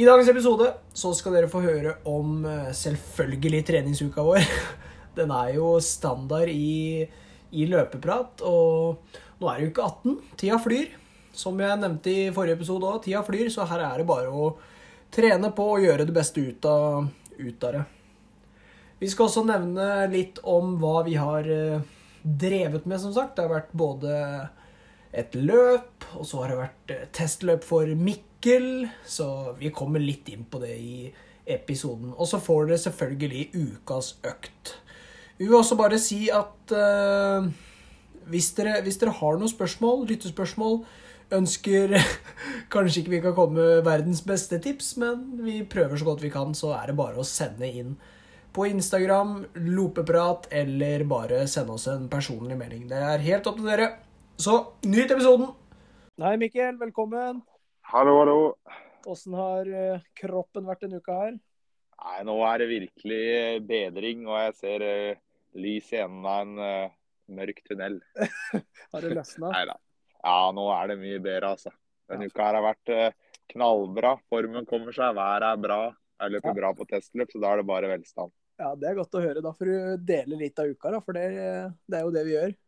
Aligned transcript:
I 0.00 0.04
dagens 0.06 0.30
episode 0.32 0.66
så 0.96 1.10
skal 1.12 1.34
dere 1.36 1.48
få 1.52 1.60
høre 1.60 1.90
om 2.08 2.38
eh, 2.48 2.70
selvfølgelig 2.72 3.58
treningsuka 3.68 4.22
vår. 4.24 4.46
Den 5.18 5.32
er 5.36 5.50
jo 5.58 5.74
standard 5.84 6.48
i, 6.48 7.04
i 7.52 7.66
løpeprat, 7.68 8.40
og 8.48 9.18
nå 9.36 9.50
er 9.50 9.58
det 9.58 9.66
uke 9.66 9.74
ikke 9.74 9.88
18. 9.90 10.14
Tida 10.40 10.60
flyr. 10.64 10.94
Som 11.36 11.60
jeg 11.60 11.82
nevnte 11.82 12.14
i 12.14 12.30
forrige 12.32 12.56
episode 12.56 12.88
òg, 12.88 13.02
tida 13.04 13.20
flyr, 13.26 13.50
så 13.52 13.66
her 13.68 13.84
er 13.90 14.00
det 14.00 14.08
bare 14.08 14.32
å 14.32 14.48
trene 15.12 15.52
på 15.52 15.66
og 15.74 15.84
gjøre 15.84 16.08
det 16.08 16.16
beste 16.16 16.46
ut 16.48 16.70
av, 16.70 17.04
ut 17.36 17.68
av 17.68 17.76
det. 17.76 17.84
Vi 19.04 19.10
skal 19.12 19.28
også 19.28 19.44
nevne 19.50 19.90
litt 20.14 20.40
om 20.48 20.78
hva 20.80 21.02
vi 21.04 21.18
har 21.20 21.44
eh, 21.44 21.84
drevet 22.24 22.88
med, 22.88 23.04
som 23.04 23.12
sagt. 23.12 23.36
Det 23.36 23.44
har 23.44 23.52
vært 23.52 23.76
både 23.76 24.16
et 25.12 25.34
løp, 25.34 26.06
og 26.14 26.26
så 26.26 26.42
har 26.42 26.52
det 26.52 26.60
vært 26.60 26.92
eh, 26.94 27.08
testløp 27.16 27.66
for 27.66 27.88
Mikkel. 27.98 28.86
Så 29.06 29.56
vi 29.58 29.72
kommer 29.74 30.02
litt 30.02 30.30
inn 30.30 30.46
på 30.46 30.62
det 30.62 30.76
i 30.76 30.94
episoden. 31.50 32.12
Og 32.16 32.28
så 32.30 32.40
får 32.42 32.70
dere 32.70 32.84
selvfølgelig 32.84 33.48
ukas 33.56 34.14
økt. 34.28 34.76
Vi 35.40 35.48
vil 35.48 35.56
også 35.58 35.76
bare 35.78 35.98
si 35.98 36.26
at 36.28 36.74
uh, 36.76 37.46
hvis, 38.28 38.50
dere, 38.58 38.82
hvis 38.84 39.00
dere 39.00 39.14
har 39.16 39.38
noen 39.40 39.50
spørsmål, 39.50 40.04
lyttespørsmål, 40.10 40.82
ønsker 41.32 41.94
Kanskje 42.72 43.00
ikke 43.00 43.14
vi 43.14 43.22
kan 43.24 43.34
komme 43.36 43.56
med 43.56 43.84
verdens 43.86 44.20
beste 44.26 44.58
tips, 44.62 44.92
men 45.00 45.40
vi 45.46 45.62
prøver 45.64 45.96
så 45.96 46.10
godt 46.10 46.24
vi 46.26 46.32
kan, 46.34 46.52
så 46.54 46.74
er 46.76 46.90
det 46.90 46.98
bare 46.98 47.18
å 47.22 47.26
sende 47.26 47.66
inn 47.66 47.96
på 48.52 48.66
Instagram, 48.66 49.44
lopeprat, 49.54 50.48
eller 50.50 51.06
bare 51.08 51.44
sende 51.48 51.76
oss 51.76 51.86
en 51.90 52.08
personlig 52.10 52.58
melding. 52.58 52.88
Det 52.90 52.98
er 52.98 53.22
helt 53.24 53.46
opp 53.46 53.60
til 53.60 53.70
dere. 53.70 53.90
Så 54.40 54.52
nyt 54.88 55.10
episoden! 55.10 55.50
Hei, 56.22 56.36
Mikkel. 56.40 56.78
Velkommen. 56.80 57.42
Hallo, 57.92 58.14
hallo. 58.22 58.36
Åssen 59.04 59.34
har 59.36 59.68
eh, 59.68 60.06
kroppen 60.16 60.64
vært 60.64 60.86
denne 60.86 61.02
uka 61.02 61.16
her? 61.18 61.34
Nei, 62.00 62.14
Nå 62.24 62.38
er 62.48 62.62
det 62.62 62.68
virkelig 62.70 63.58
bedring, 63.68 64.22
og 64.30 64.38
jeg 64.40 64.54
ser 64.56 64.84
uh, 64.86 65.20
lys 65.60 65.90
i 65.92 65.98
enden 66.00 66.24
av 66.24 66.46
en 66.46 66.54
uh, 66.56 66.94
mørk 67.36 67.60
tunnel. 67.68 67.98
har 68.94 69.04
det 69.04 69.10
løsna? 69.18 69.50
Nei 69.50 69.60
da. 69.74 69.76
Ja, 70.22 70.38
nå 70.56 70.64
er 70.78 70.88
det 70.88 70.98
mye 71.02 71.20
bedre, 71.20 71.52
altså. 71.58 71.74
Denne 72.08 72.30
ja. 72.30 72.32
uka 72.32 72.48
her 72.48 72.60
har 72.62 72.66
vært 72.70 72.94
uh, 72.96 73.36
knallbra. 73.52 74.14
Formen 74.32 74.70
kommer 74.72 74.96
seg, 74.96 75.20
været 75.20 75.50
er 75.50 75.62
bra. 75.68 75.80
Jeg 76.24 76.38
løper 76.38 76.54
ja. 76.54 76.58
bra 76.62 76.72
på 76.80 76.88
testløp, 76.88 77.36
så 77.36 77.44
da 77.44 77.52
er 77.52 77.60
det 77.60 77.68
bare 77.74 77.92
velstand. 77.92 78.32
Ja, 78.56 78.72
Det 78.72 78.88
er 78.88 78.98
godt 79.02 79.20
å 79.20 79.24
høre. 79.28 79.44
Da 79.44 79.52
får 79.60 79.68
du 79.68 80.08
dele 80.14 80.40
litt 80.46 80.64
av 80.64 80.72
uka, 80.72 80.96
da, 80.96 81.04
for 81.04 81.20
det, 81.20 81.28
det, 81.84 82.00
er 82.00 82.08
jo 82.08 82.16
det 82.16 82.24
vi 82.24 82.36
gjør. 82.38 82.58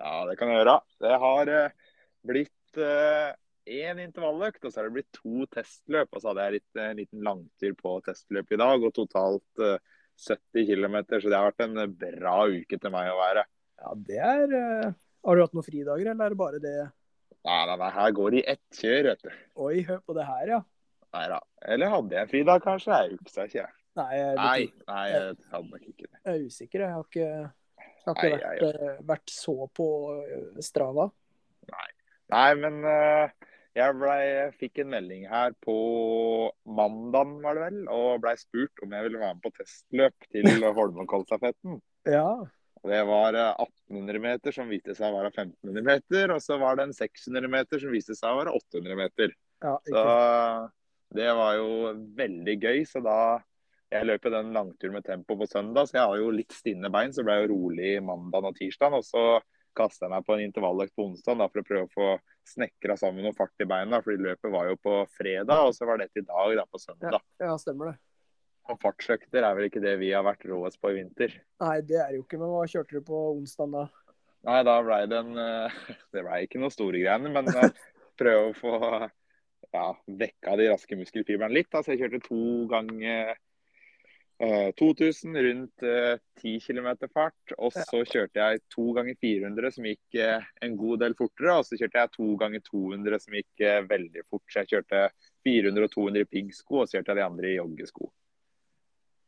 Ja, 0.00 0.16
det 0.28 0.36
kan 0.40 0.50
jeg 0.50 0.62
gjøre. 0.62 0.76
Det 1.04 1.16
har 1.22 1.52
uh, 1.52 1.94
blitt 2.26 2.80
én 2.80 4.00
uh, 4.00 4.04
intervalløkt, 4.04 4.64
og 4.64 4.72
så 4.72 4.80
har 4.80 4.88
det 4.88 4.96
blitt 4.96 5.20
to 5.20 5.46
testløp. 5.52 6.08
Og 6.12 6.22
så 6.22 6.30
hadde 6.30 6.46
jeg 6.46 6.58
litt, 6.58 6.80
en 6.80 7.00
liten 7.02 7.24
langtur 7.26 7.76
på 7.78 7.96
testløp 8.06 8.54
i 8.56 8.60
dag, 8.60 8.86
og 8.86 8.94
totalt 8.96 9.64
uh, 9.64 9.76
70 10.20 10.70
km. 10.72 10.98
Så 11.12 11.26
det 11.28 11.36
har 11.36 11.50
vært 11.50 11.66
en 11.66 11.96
bra 12.00 12.38
uke 12.48 12.80
til 12.80 12.94
meg 12.94 13.12
å 13.12 13.20
være. 13.20 13.44
Ja, 13.80 13.94
det 14.08 14.18
er 14.20 14.56
Har 15.24 15.36
du 15.36 15.44
hatt 15.44 15.54
noen 15.56 15.66
fridager, 15.66 16.10
eller 16.10 16.26
er 16.26 16.34
det 16.34 16.40
bare 16.40 16.60
det? 16.62 16.78
Nei, 17.40 17.60
nei, 17.68 17.76
nei, 17.80 17.90
her 17.94 18.12
går 18.16 18.34
det 18.34 18.40
i 18.40 18.48
ett 18.52 18.80
kjør, 18.80 19.06
vet 19.08 19.22
du. 19.24 19.30
Oi, 19.64 19.76
hør 19.88 20.00
på 20.04 20.16
det 20.16 20.26
her, 20.28 20.50
ja. 20.56 20.60
Nei 21.16 21.26
da. 21.32 21.38
Eller 21.72 21.92
hadde 21.92 22.16
jeg 22.16 22.26
en 22.26 22.30
fridag, 22.30 22.64
kanskje? 22.64 22.98
Jeg 23.00 23.16
husker 23.16 23.48
ikke. 23.48 23.64
Nei, 23.98 24.10
jeg, 24.14 24.34
nei, 24.38 24.58
nei, 24.86 25.04
jeg 25.10 25.22
hadde 25.50 25.72
nok 25.72 25.86
ikke 25.88 26.06
det. 26.06 26.18
Jeg 26.20 26.34
er 26.34 26.44
usikker. 26.46 26.84
Jeg 26.84 26.94
har 26.94 27.06
ikke, 27.08 27.30
har 28.10 28.18
ikke 28.18 28.30
nei, 28.30 28.40
vært, 28.40 28.62
jeg, 28.62 28.74
jeg... 28.80 29.04
vært, 29.10 29.32
så 29.34 29.56
på 29.76 29.88
eh, 30.20 30.60
Strava. 30.64 31.08
Nei, 31.70 31.88
nei 32.34 32.48
men 32.60 32.78
uh, 32.86 33.50
jeg 33.78 33.96
ble, 33.98 34.14
fikk 34.60 34.80
en 34.82 34.92
melding 34.94 35.26
her 35.30 35.54
på 35.64 35.76
mandag, 36.66 37.36
var 37.44 37.58
det 37.58 37.66
vel, 37.68 37.82
og 37.94 38.22
blei 38.24 38.34
spurt 38.40 38.82
om 38.84 38.96
jeg 38.96 39.06
ville 39.06 39.20
være 39.22 39.36
med 39.36 39.44
på 39.44 39.54
testløp 39.58 40.30
til 40.34 40.50
Holmenkollstafetten. 40.80 41.82
ja. 42.10 42.32
Det 42.80 43.02
var 43.04 43.36
1800 43.36 44.16
eh, 44.16 44.22
meter 44.24 44.54
som 44.56 44.70
viste 44.72 44.94
seg 44.96 45.12
å 45.12 45.18
være 45.18 45.28
1500 45.34 45.84
meter, 45.84 46.30
og 46.32 46.38
så 46.40 46.56
var 46.56 46.78
det 46.78 46.86
en 46.86 46.94
600 46.96 47.50
meter 47.52 47.82
som 47.82 47.92
viste 47.92 48.16
seg 48.16 48.32
å 48.32 48.38
være 48.38 48.54
800 48.56 48.96
meter. 48.96 49.34
Ja, 49.60 49.74
så 49.84 50.04
det 51.12 51.26
var 51.36 51.58
jo 51.58 51.90
veldig 52.16 52.54
gøy. 52.56 52.78
Så 52.88 53.02
da 53.04 53.18
jeg 53.90 54.06
løp 54.06 54.26
den 54.30 54.52
langturen 54.54 54.94
med 54.94 55.06
tempo 55.06 55.34
på 55.38 55.48
søndag, 55.50 55.88
så 55.88 55.98
jeg 55.98 56.06
har 56.06 56.20
jo 56.20 56.34
litt 56.34 56.54
stinne 56.54 56.90
bein. 56.94 57.14
Så 57.14 57.24
ble 57.26 57.36
jeg 57.36 57.48
jo 57.48 57.54
rolig 57.56 57.94
mandag 58.06 58.46
og 58.46 58.58
tirsdag. 58.58 58.94
Og 58.94 59.06
så 59.06 59.24
kasta 59.76 60.06
jeg 60.06 60.12
meg 60.14 60.26
på 60.26 60.36
en 60.36 60.44
intervalløkt 60.44 60.94
på 60.98 61.08
onsdag 61.08 61.42
for 61.42 61.62
å 61.62 61.66
prøve 61.66 61.88
å 61.88 61.94
få 61.94 62.10
snekra 62.50 62.96
sammen 62.98 63.26
noe 63.26 63.36
fart 63.36 63.62
i 63.62 63.68
beina. 63.70 64.00
fordi 64.02 64.22
løpet 64.28 64.54
var 64.54 64.70
jo 64.70 64.78
på 64.82 64.94
fredag, 65.16 65.66
og 65.66 65.74
så 65.74 65.88
var 65.90 65.98
det 66.00 66.10
til 66.12 66.22
i 66.22 66.30
dag, 66.30 66.54
da, 66.60 66.66
på 66.70 66.82
søndag. 66.82 67.18
Ja, 67.18 67.50
ja, 67.50 67.58
stemmer 67.58 67.92
det. 67.92 67.96
Og 68.70 68.78
fartsøkter 68.78 69.42
er 69.42 69.56
vel 69.58 69.66
ikke 69.66 69.82
det 69.82 69.96
vi 69.98 70.12
har 70.14 70.22
vært 70.22 70.46
råest 70.46 70.78
på 70.78 70.92
i 70.92 71.00
vinter. 71.00 71.34
Nei, 71.62 71.80
det 71.86 71.98
er 71.98 72.14
jo 72.14 72.22
ikke. 72.22 72.38
Men 72.38 72.52
hva 72.54 72.66
kjørte 72.70 73.00
du 73.00 73.06
på 73.06 73.22
onsdag 73.34 73.74
da? 73.74 73.86
Nei, 74.46 74.60
da 74.64 74.76
ble 74.84 75.00
det 75.10 75.18
en 75.18 75.40
eh, 75.42 75.80
Det 76.14 76.22
blei 76.24 76.44
ikke 76.46 76.62
noe 76.62 76.72
store 76.72 77.02
greiene, 77.02 77.32
men 77.34 77.50
eh, 77.50 77.82
prøve 78.20 78.50
å 78.52 78.56
få 78.56 78.76
ja, 79.74 79.86
vekka 80.22 80.56
de 80.60 80.70
raske 80.70 80.98
muskelfibrene 80.98 81.58
litt. 81.58 81.74
så 81.74 81.94
jeg 81.94 82.04
kjørte 82.04 82.22
to 82.28 82.42
ganger 82.70 83.34
2000 84.40 85.36
eh, 85.36 85.42
rundt 85.42 85.76
10 86.42 86.54
eh, 86.54 86.60
km 86.60 87.08
fart. 87.12 87.52
Og 87.58 87.72
så 87.72 88.00
kjørte 88.04 88.40
jeg 88.40 88.62
to 88.72 88.86
ganger 88.96 89.18
400 89.20 89.72
som 89.74 89.88
gikk 89.88 90.16
eh, 90.16 90.46
en 90.64 90.76
god 90.80 91.02
del 91.04 91.16
fortere. 91.18 91.58
Og 91.60 91.68
så 91.68 91.76
kjørte 91.76 92.00
jeg 92.00 92.12
to 92.14 92.28
ganger 92.40 92.64
200 92.70 93.20
som 93.20 93.36
gikk 93.36 93.66
veldig 93.90 94.24
fort. 94.30 94.46
Så 94.48 94.62
jeg 94.62 94.72
kjørte 94.72 95.04
400 95.46 95.84
og 95.84 95.92
200 95.96 96.24
i 96.24 96.30
piggsko, 96.30 96.80
og 96.80 96.88
så 96.88 96.98
kjørte 96.98 97.12
jeg 97.12 97.20
de 97.20 97.26
andre 97.26 97.50
i 97.50 97.58
joggesko. 97.58 98.10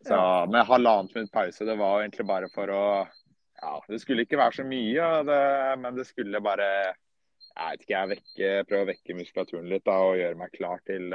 Så 0.03 0.19
med 0.51 0.67
halvannet 0.67 1.15
minutt 1.15 1.31
pause, 1.33 1.67
det 1.69 1.77
var 1.79 2.01
egentlig 2.01 2.27
bare 2.27 2.49
for 2.55 2.73
å 2.75 2.87
Ja, 3.63 3.77
det 3.87 4.01
skulle 4.03 4.25
ikke 4.25 4.41
være 4.41 4.57
så 4.57 4.65
mye, 4.67 5.05
det, 5.29 5.43
men 5.79 5.95
det 5.95 6.09
skulle 6.09 6.41
bare 6.43 6.67
Jeg 7.53 7.69
vet 7.69 7.85
ikke, 7.85 7.95
jeg 7.95 8.11
vekke, 8.17 8.51
prøve 8.67 8.83
å 8.83 8.91
vekke 8.91 9.19
muskulaturen 9.21 9.71
litt 9.71 9.87
da, 9.87 10.01
og 10.03 10.19
gjøre 10.19 10.41
meg 10.41 10.57
klar 10.57 10.83
til 10.89 11.15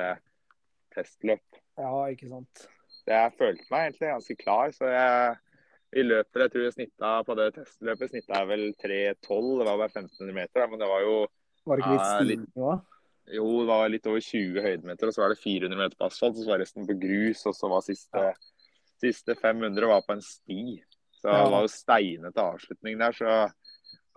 testløp. 0.95 1.59
Ja, 1.81 1.91
ikke 2.13 2.29
sant 2.31 2.67
jeg 3.13 3.35
følte 3.39 3.67
meg 3.71 3.87
egentlig 3.87 4.11
ganske 4.11 4.35
klar. 4.39 4.73
Så 4.75 4.91
jeg, 4.91 5.37
i 5.97 6.03
løpet 6.05 6.43
jeg 6.43 6.53
tror 6.53 6.65
jeg 6.65 6.75
snitta 6.75 7.13
på 7.27 7.37
det 7.39 7.47
testløpet 7.55 8.13
snitta 8.13 8.41
jeg 8.41 8.51
vel 8.51 8.65
3,12. 8.83 9.49
Det 9.61 9.69
var 9.69 9.81
bare 9.83 9.93
1500 9.93 10.37
meter, 10.41 10.69
men 10.71 10.83
det 10.83 10.91
var 10.91 11.05
jo 11.05 11.17
Var 11.67 11.79
det 11.79 11.85
ikke 11.85 11.95
litt 11.95 12.11
stigning 12.13 12.69
òg? 12.69 12.85
Jo, 13.27 13.47
det 13.59 13.67
var 13.67 13.89
litt 13.91 14.05
over 14.07 14.21
20 14.23 14.63
høydemeter, 14.63 15.09
og 15.09 15.15
så 15.15 15.21
var 15.25 15.33
det 15.33 15.41
400 15.41 15.79
meter 15.81 15.99
på 15.99 16.07
asfalt. 16.07 16.37
Og 16.37 16.45
så 16.45 16.51
var 16.53 16.61
resten 16.63 16.87
på 16.87 16.95
grus, 17.01 17.41
og 17.49 17.55
så 17.57 17.71
var 17.71 17.83
siste, 17.83 18.21
ja. 18.29 18.75
siste 19.03 19.35
500 19.35 19.89
var 19.91 20.05
på 20.05 20.15
en 20.15 20.23
sti. 20.23 20.77
Så 21.17 21.27
ja. 21.27 21.41
det 21.41 21.51
var 21.51 21.65
jo 21.65 21.73
steinete 21.73 22.45
avslutning 22.53 22.99
der, 23.01 23.17
så 23.17 23.33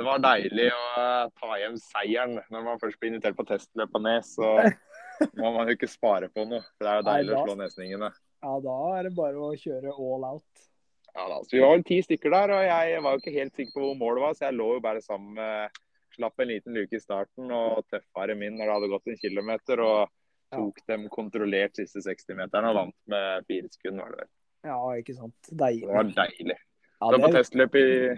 det 0.01 0.07
var 0.07 0.23
deilig 0.23 0.71
å 0.73 1.03
ta 1.37 1.57
hjem 1.61 1.75
seieren 1.77 2.39
når 2.53 2.63
man 2.65 2.79
først 2.81 2.97
blir 3.01 3.11
invitert 3.11 3.37
på 3.37 3.45
testløp 3.49 3.91
på 3.93 4.01
Nes. 4.05 4.31
Så 4.37 4.47
må 5.41 5.51
man 5.57 5.69
jo 5.69 5.77
ikke 5.77 5.91
spare 5.91 6.31
på 6.33 6.47
noe. 6.49 6.63
For 6.79 6.87
det 6.87 6.93
er 6.93 7.01
jo 7.01 7.09
deilig 7.11 7.35
å 7.35 7.43
slå 7.45 7.57
nesningene. 7.59 8.09
Ja, 8.41 8.57
da 8.65 8.79
er 8.97 9.09
det 9.09 9.15
bare 9.17 9.41
å 9.51 9.53
kjøre 9.59 9.93
all 9.93 10.25
out. 10.25 10.67
Ja, 11.11 11.27
da, 11.27 11.41
så 11.43 11.57
Vi 11.57 11.61
var 11.63 11.75
vel 11.75 11.85
ti 11.87 12.01
stykker 12.07 12.33
der, 12.33 12.53
og 12.55 12.65
jeg 12.65 13.03
var 13.05 13.15
jo 13.15 13.23
ikke 13.23 13.37
helt 13.37 13.57
sikker 13.59 13.75
på 13.75 13.85
hvor 13.85 13.99
målet 13.99 14.25
var, 14.25 14.37
så 14.37 14.47
jeg 14.47 14.59
lå 14.61 14.69
jo 14.77 14.85
bare 14.85 15.03
sammen 15.05 15.37
med 15.39 15.81
Slapp 16.11 16.43
en 16.43 16.49
liten 16.51 16.75
luke 16.75 16.97
i 16.99 17.01
starten 17.01 17.53
og 17.55 17.85
tøffa 17.87 18.25
dem 18.27 18.41
inn 18.43 18.57
når 18.59 18.67
det 18.67 18.73
hadde 18.75 18.89
gått 18.91 19.13
en 19.13 19.21
kilometer. 19.21 19.83
Og 19.85 20.11
tok 20.51 20.81
dem 20.91 21.05
kontrollert 21.13 21.79
siste 21.79 22.03
60-meteren 22.03 22.67
og 22.73 22.79
vant 22.81 22.97
med 23.13 23.47
fire 23.47 23.71
sekunder, 23.71 24.03
var 24.03 24.15
det 24.15 24.25
vel. 24.25 24.31
Ja, 24.67 24.79
ikke 24.99 25.15
sant. 25.17 25.51
Deilig. 25.51 25.87
Det 25.87 25.95
var 25.95 26.11
deilig. 26.17 26.57
Ja, 26.57 27.13
det... 27.13 27.13
Så 27.13 27.23
på 27.23 27.31
testløp 27.37 27.79
i 27.79 27.85
Ja, 27.87 28.17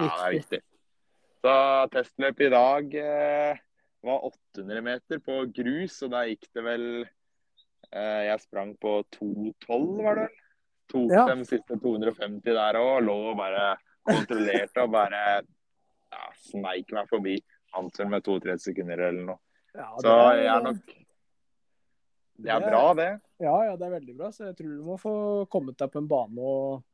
det 0.00 0.06
er 0.08 0.32
viktig. 0.38 0.60
Så 1.44 1.56
testløp 1.92 2.40
i 2.40 2.50
dag 2.54 2.96
eh, 3.02 3.60
var 4.08 4.24
800 4.30 4.86
meter 4.88 5.20
på 5.28 5.42
grus, 5.54 6.00
og 6.06 6.14
da 6.16 6.24
gikk 6.30 6.48
det 6.56 6.64
vel 6.64 6.86
jeg 7.94 8.40
sprang 8.42 8.72
på 8.80 8.98
2,12, 9.16 10.02
var 10.02 10.18
det 10.18 10.26
vel. 10.26 10.40
Tok 10.92 11.12
ja. 11.14 11.24
de 11.30 11.46
siste 11.48 11.78
250 11.80 12.44
der 12.44 12.78
òg. 12.78 12.98
Lå 13.06 13.14
og 13.30 13.38
bare 13.38 13.74
kontrollerte 14.04 14.84
og 14.84 14.92
bare 14.92 15.22
ja, 15.40 16.26
sneik 16.50 16.92
meg 16.94 17.08
forbi 17.10 17.38
Hansen 17.74 18.10
med 18.12 18.24
32 18.26 18.58
sekunder 18.68 19.06
eller 19.08 19.30
noe. 19.32 19.40
Ja, 19.74 19.88
så 19.98 20.12
jeg 20.38 20.50
er 20.52 20.60
nok 20.62 20.92
Det 22.44 22.50
er 22.50 22.62
bra, 22.62 22.82
det. 22.98 23.08
Ja, 23.42 23.54
ja, 23.70 23.72
det 23.78 23.88
er 23.88 23.96
veldig 23.96 24.14
bra. 24.18 24.30
Så 24.34 24.50
jeg 24.50 24.58
tror 24.58 24.76
du 24.76 24.84
må 24.86 24.98
få 25.00 25.14
kommet 25.50 25.78
deg 25.80 25.90
på 25.90 26.02
en 26.02 26.10
bane 26.10 26.52
og 26.54 26.84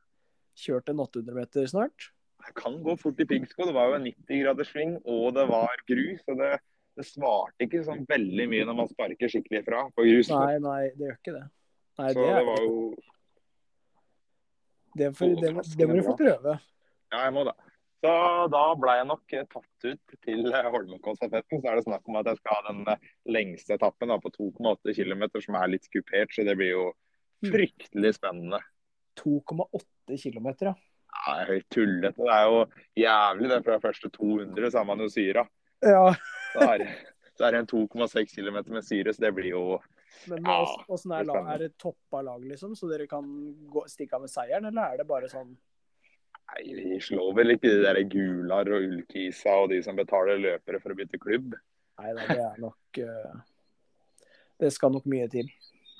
kjørt 0.57 0.89
en 0.91 1.03
800 1.03 1.37
meter 1.37 1.69
snart. 1.69 2.09
Det 2.41 2.55
kan 2.57 2.79
gå 2.81 2.95
fort 2.97 3.21
i 3.21 3.27
piggsko. 3.29 3.67
Det 3.69 3.75
var 3.75 3.91
jo 3.91 3.99
en 3.99 4.07
90 4.07 4.41
graders 4.41 4.71
sving, 4.73 4.95
og 5.05 5.35
det 5.37 5.45
var 5.49 5.83
grus. 5.89 6.23
og 6.31 6.39
det, 6.41 6.55
det 6.99 7.05
svarte 7.07 7.65
ikke 7.65 7.83
sånn 7.87 8.03
veldig 8.09 8.45
mye 8.51 8.67
når 8.67 8.77
man 8.81 8.89
sparker 8.91 9.31
skikkelig 9.31 9.63
fra 9.67 9.85
på 9.95 10.05
grus. 10.07 10.31
Nei, 10.33 10.59
nei, 10.63 10.83
det 10.97 11.07
gjør 11.07 11.17
ikke 11.17 11.35
det. 11.37 11.45
Nei, 12.01 12.11
så 12.11 12.19
det, 12.19 12.29
det, 12.35 12.45
var 12.47 12.61
jo 12.65 12.75
det, 14.99 15.11
for, 15.17 15.35
det, 15.39 15.51
det 15.79 15.87
må 15.87 15.97
du 15.97 16.03
få 16.05 16.15
prøve. 16.19 16.57
Ja, 17.11 17.25
jeg 17.25 17.35
må 17.35 17.45
det. 17.47 17.55
Så 18.01 18.11
da 18.49 18.63
ble 18.81 18.93
jeg 18.97 19.07
nok 19.11 19.33
eh, 19.37 19.47
tatt 19.51 19.85
ut 19.85 20.13
til 20.25 20.47
eh, 20.49 20.69
Holmenkollstafetten. 20.73 21.61
Så 21.61 21.69
er 21.69 21.77
det 21.77 21.85
snakk 21.85 22.07
om 22.09 22.17
at 22.17 22.31
jeg 22.31 22.39
skal 22.39 22.57
ha 22.57 22.61
den 22.71 22.81
eh, 22.89 23.09
lengste 23.29 23.75
etappen 23.77 24.09
da, 24.09 24.17
på 24.23 24.31
2,8 24.33 24.95
km, 24.97 25.27
som 25.43 25.57
er 25.59 25.73
litt 25.75 25.85
kupert. 25.93 26.33
Så 26.33 26.45
det 26.47 26.57
blir 26.57 26.73
jo 26.73 26.87
fryktelig 27.45 28.15
spennende. 28.17 28.61
2,8 29.21 30.17
km, 30.17 30.49
ja. 30.65 30.73
Ja, 31.11 31.35
er 31.35 31.51
helt 31.51 31.69
tullete. 31.69 32.17
Det 32.17 32.33
er 32.33 32.47
jo 32.49 32.61
jævlig 32.97 33.51
det 33.51 33.61
fra 33.67 33.79
første 33.83 34.09
200, 34.17 34.71
så 34.71 34.81
er 34.81 34.87
man 34.89 35.03
jo 35.03 35.09
syra. 35.11 35.45
Ja, 35.85 36.05
Så 36.53 36.67
er, 36.67 36.85
så 37.37 37.47
er 37.47 37.55
det 37.55 37.59
en 37.63 37.67
2,6 37.71 38.35
km 38.35 38.57
med 38.75 38.83
syre, 38.85 39.13
så 39.15 39.23
det 39.25 39.33
blir 39.37 39.51
jo 39.53 39.63
Men 40.27 40.43
åssen 40.45 41.13
er, 41.15 41.23
det 41.23 41.29
er 41.29 41.33
lag- 41.33 41.51
er 41.53 41.57
det 41.65 41.69
toppa 41.79 42.21
lag, 42.21 42.41
liksom, 42.43 42.75
så 42.75 42.89
dere 42.91 43.07
kan 43.07 43.25
gå, 43.71 43.85
stikke 43.87 44.17
av 44.17 44.25
med 44.25 44.29
seieren, 44.33 44.65
eller 44.67 44.93
er 44.93 44.97
det 45.01 45.07
bare 45.09 45.29
sånn 45.31 45.53
Nei, 46.51 46.63
vi 46.75 46.97
slår 46.99 47.29
vel 47.37 47.53
ikke 47.53 47.69
de 47.71 47.83
der 47.85 48.01
Gular 48.11 48.67
og 48.75 48.83
Ulkisa 48.83 49.53
og 49.61 49.69
de 49.71 49.77
som 49.85 49.95
betaler 49.95 50.41
løpere 50.41 50.81
for 50.83 50.91
å 50.91 50.97
bytte 50.99 51.19
klubb. 51.21 51.53
Nei 52.01 52.09
da, 52.17 52.25
det 52.27 52.41
er 52.43 52.57
nok 52.59 52.99
eh, 52.99 53.37
Det 54.59 54.71
skal 54.75 54.91
nok 54.91 55.05
mye 55.07 55.29
til. 55.31 55.47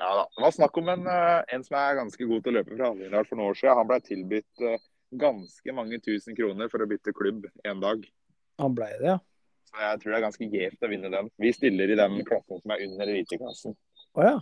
Ja 0.01 0.09
da. 0.17 0.25
Det 0.35 0.43
var 0.43 0.51
snakk 0.57 0.75
om 0.81 0.89
en, 0.91 1.07
eh, 1.07 1.39
en 1.55 1.63
som 1.63 1.77
er 1.79 1.95
ganske 2.01 2.27
god 2.27 2.43
til 2.43 2.51
å 2.51 2.57
løpe 2.57 2.75
fra 2.75 2.89
Hallingdal 2.91 3.29
for 3.29 3.39
noen 3.39 3.53
år 3.53 3.59
siden. 3.61 3.77
Han 3.79 3.87
ble 3.93 3.99
tilbudt 4.09 4.65
eh, 4.67 4.83
ganske 5.23 5.75
mange 5.77 6.01
tusen 6.03 6.35
kroner 6.35 6.67
for 6.73 6.83
å 6.83 6.89
bytte 6.91 7.15
klubb 7.15 7.47
en 7.63 7.79
dag. 7.85 8.03
Han 8.59 8.75
blei 8.75 8.91
det, 8.99 9.07
ja. 9.13 9.19
Så 9.71 9.81
jeg 9.85 9.99
tror 10.01 10.11
det 10.11 10.17
er 10.19 10.25
ganske 10.25 10.47
gjevt 10.51 10.83
å 10.83 10.89
vinne 10.91 11.11
den. 11.13 11.29
Vi 11.39 11.51
stiller 11.55 11.91
i 11.93 11.95
den 11.99 12.17
klassen 12.27 12.59
som 12.59 12.73
er 12.75 12.83
under 12.85 13.11
eliteklassen. 13.13 13.75
Oh, 14.19 14.23
ja. 14.25 14.37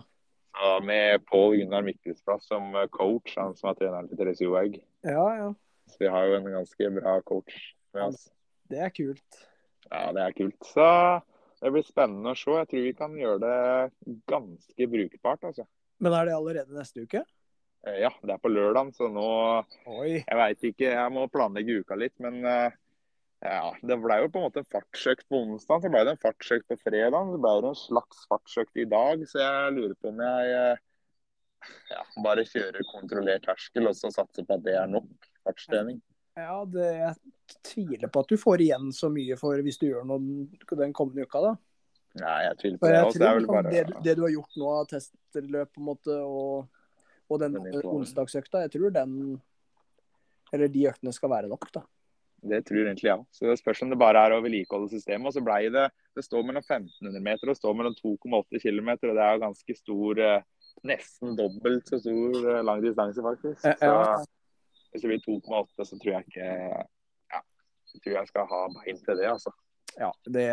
Så 0.58 0.70
Med 0.82 1.22
Pål 1.30 1.60
Gunnar 1.60 1.84
Mikkelsplass 1.86 2.48
som 2.50 2.74
eh, 2.74 2.88
coach, 2.90 3.36
han 3.38 3.54
som 3.56 3.70
er 3.70 3.78
treneren 3.78 4.08
til 4.10 4.18
Therese 4.18 4.42
Johaug. 4.42 4.80
Ja, 5.06 5.26
ja. 5.38 5.50
Så 5.90 6.02
vi 6.02 6.10
har 6.10 6.26
jo 6.26 6.38
en 6.40 6.50
ganske 6.50 6.90
bra 6.98 7.16
coach 7.26 7.60
med 7.94 8.08
oss. 8.10 8.24
Det 8.70 8.82
er 8.82 8.90
kult. 8.94 9.38
Ja, 9.90 10.08
det 10.14 10.24
er 10.24 10.34
kult. 10.34 10.58
Så 10.66 10.86
det 11.62 11.72
blir 11.74 11.86
spennende 11.86 12.34
å 12.34 12.38
se. 12.38 12.56
Jeg 12.58 12.70
tror 12.70 12.84
vi 12.88 12.92
kan 12.98 13.14
gjøre 13.18 13.40
det 13.42 14.18
ganske 14.30 14.90
brukbart, 14.94 15.46
altså. 15.50 15.66
Men 16.00 16.14
er 16.16 16.28
det 16.30 16.36
allerede 16.38 16.74
neste 16.74 17.06
uke? 17.06 17.22
Eh, 17.86 18.00
Ja, 18.02 18.10
det 18.22 18.34
er 18.34 18.42
på 18.42 18.50
lørdag, 18.52 18.90
så 18.96 19.08
nå 19.12 19.26
Oi. 19.86 20.20
Jeg 20.20 20.38
veit 20.42 20.66
ikke, 20.72 20.90
jeg 20.94 21.14
må 21.14 21.26
planlegge 21.32 21.80
uka 21.84 21.98
litt, 21.98 22.16
men 22.22 22.42
eh, 22.44 22.74
ja, 23.40 23.70
det 23.80 23.96
ble 24.02 24.18
jo 24.20 24.28
på 24.28 24.40
en 24.40 24.46
måte 24.48 24.60
en 24.60 24.68
fartsøkt 24.68 25.24
på 25.32 25.38
onsdag, 25.46 25.80
så 25.80 25.90
ble 25.92 26.02
det 26.04 26.12
en 26.12 26.20
fartsøkt 26.20 26.66
på 26.68 26.76
fredag. 26.82 27.30
Så 27.32 27.38
ble 27.40 27.52
det 27.64 27.70
en 27.70 27.78
slags 27.82 28.24
fartsøkt 28.28 28.80
i 28.82 28.86
dag, 28.90 29.22
så 29.30 29.40
jeg 29.40 29.74
lurer 29.78 29.94
på 29.96 30.10
om 30.12 30.20
jeg 30.20 30.50
eh, 30.58 30.82
ja, 31.94 32.02
bare 32.24 32.44
kjører 32.48 32.84
kontrollert 32.90 33.46
terskel 33.48 33.88
og 33.88 33.96
så 33.96 34.10
satser 34.12 34.44
på 34.44 34.58
at 34.58 34.64
det 34.66 34.74
er 34.76 34.90
nok 34.92 35.08
fartstrening. 35.46 36.02
Ja, 36.36 36.58
det, 36.68 36.88
jeg 36.98 37.60
tviler 37.66 38.12
på 38.12 38.22
at 38.22 38.30
du 38.30 38.36
får 38.40 38.64
igjen 38.64 38.92
så 38.96 39.10
mye 39.12 39.36
for 39.40 39.60
hvis 39.64 39.80
du 39.80 39.88
gjør 39.88 40.04
noe 40.08 40.76
den 40.82 40.92
kommende 40.96 41.24
uka, 41.24 41.42
da. 41.44 41.54
Nei, 42.20 42.36
jeg 42.44 42.58
tviler 42.60 42.82
på 42.82 42.90
det. 42.90 43.00
også. 43.06 43.22
Det 43.22 43.48
bare 43.48 43.72
det, 43.72 44.02
det 44.04 44.14
du 44.18 44.24
har 44.26 44.34
gjort 44.34 44.60
nå 44.60 44.74
av 44.74 44.90
testløp 44.90 45.72
på 45.72 45.80
en 45.80 45.88
måte, 45.88 46.18
og, 46.26 46.68
og 47.30 47.40
den 47.40 47.56
onsdagsøkta, 47.80 48.66
jeg 48.66 48.74
tror 48.76 48.92
den 48.94 49.16
Eller 50.50 50.66
de 50.66 50.88
øktene 50.90 51.12
skal 51.14 51.30
være 51.30 51.48
nok, 51.50 51.68
da. 51.72 51.84
Det 52.40 52.62
tror 52.64 52.86
egentlig 52.86 53.08
jeg 53.08 53.18
òg. 53.18 53.26
Så 53.36 53.48
det 53.48 53.58
spørs 53.60 53.82
om 53.84 53.90
det 53.92 53.98
bare 54.00 54.22
er 54.24 54.32
å 54.32 54.40
vedlikeholde 54.44 54.88
systemet. 54.92 55.28
Og 55.28 55.36
så 55.36 55.42
blei 55.44 55.66
det 55.72 55.90
Det 56.16 56.24
står 56.24 56.42
mellom 56.46 56.64
1500 56.64 57.22
meter 57.22 57.52
og 57.52 57.58
står 57.58 57.76
mellom 57.78 57.94
2,8 57.98 58.62
km, 58.64 58.88
og 58.96 59.14
det 59.14 59.24
er 59.24 59.36
jo 59.36 59.44
ganske 59.44 59.76
stor 59.78 60.22
eh, 60.26 60.46
Nesten 60.86 61.34
dobbelt 61.36 61.90
så 61.90 61.98
stor 62.00 62.36
eh, 62.40 62.62
lang 62.64 62.80
distanse, 62.80 63.20
faktisk. 63.20 63.60
Så 63.60 63.92
hvis 64.90 65.04
det 65.04 65.10
blir 65.10 65.22
2,8, 65.26 65.84
så 65.86 65.98
tror 66.00 66.14
jeg 66.16 66.30
ikke 66.30 66.46
Ja, 67.30 67.42
jeg 67.94 68.02
tror 68.04 68.16
jeg 68.16 68.30
skal 68.32 68.48
ha 68.50 68.62
bein 68.78 69.02
til 69.04 69.20
det, 69.20 69.28
altså. 69.30 69.52
Ja, 69.98 70.10
det, 70.24 70.46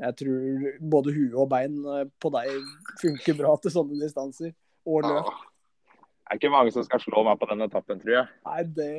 jeg 0.00 0.16
tror 0.20 0.68
både 0.90 1.14
hue 1.14 1.34
og 1.44 1.50
bein 1.52 1.78
eh, 1.94 2.06
på 2.22 2.30
deg 2.34 2.50
funker 3.02 3.38
bra 3.38 3.54
til 3.62 3.74
sånne 3.74 3.98
distanser. 4.02 4.54
Og 4.88 5.04
løp. 5.06 5.30
Ja. 5.30 5.53
Det 6.24 6.32
er 6.32 6.38
ikke 6.40 6.54
mange 6.54 6.72
som 6.72 6.84
skal 6.86 7.02
slå 7.02 7.22
meg 7.26 7.36
på 7.36 7.46
den 7.50 7.66
etappen, 7.66 7.98
tror 8.00 8.14
jeg. 8.14 8.28
Nei, 8.48 8.60
det, 8.76 8.92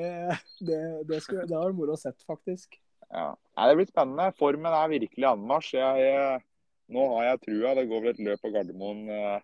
det, 0.61 0.81
det, 1.09 1.21
skulle, 1.25 1.47
det 1.49 1.55
har 1.57 1.71
vært 1.71 1.77
moro 1.79 1.95
å 1.95 1.97
sett, 1.97 2.19
faktisk. 2.29 2.77
Ja. 3.09 3.31
Nei, 3.57 3.65
det 3.69 3.77
blir 3.79 3.89
spennende. 3.89 4.27
Formen 4.37 4.75
er 4.77 4.91
virkelig 4.91 5.27
anmarsj. 5.31 5.71
Jeg, 5.79 6.11
eh, 6.13 6.45
nå 6.93 7.05
har 7.15 7.29
jeg 7.31 7.41
trua. 7.47 7.73
Det 7.79 7.87
går 7.89 8.03
vel 8.03 8.13
et 8.13 8.21
løp 8.27 8.43
på 8.45 8.51
Gardermoen 8.53 9.09
eh, 9.09 9.39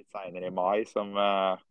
litt 0.00 0.10
seinere 0.10 0.50
i 0.50 0.56
mai 0.56 0.82
som 0.90 1.14
eh, 1.14 1.62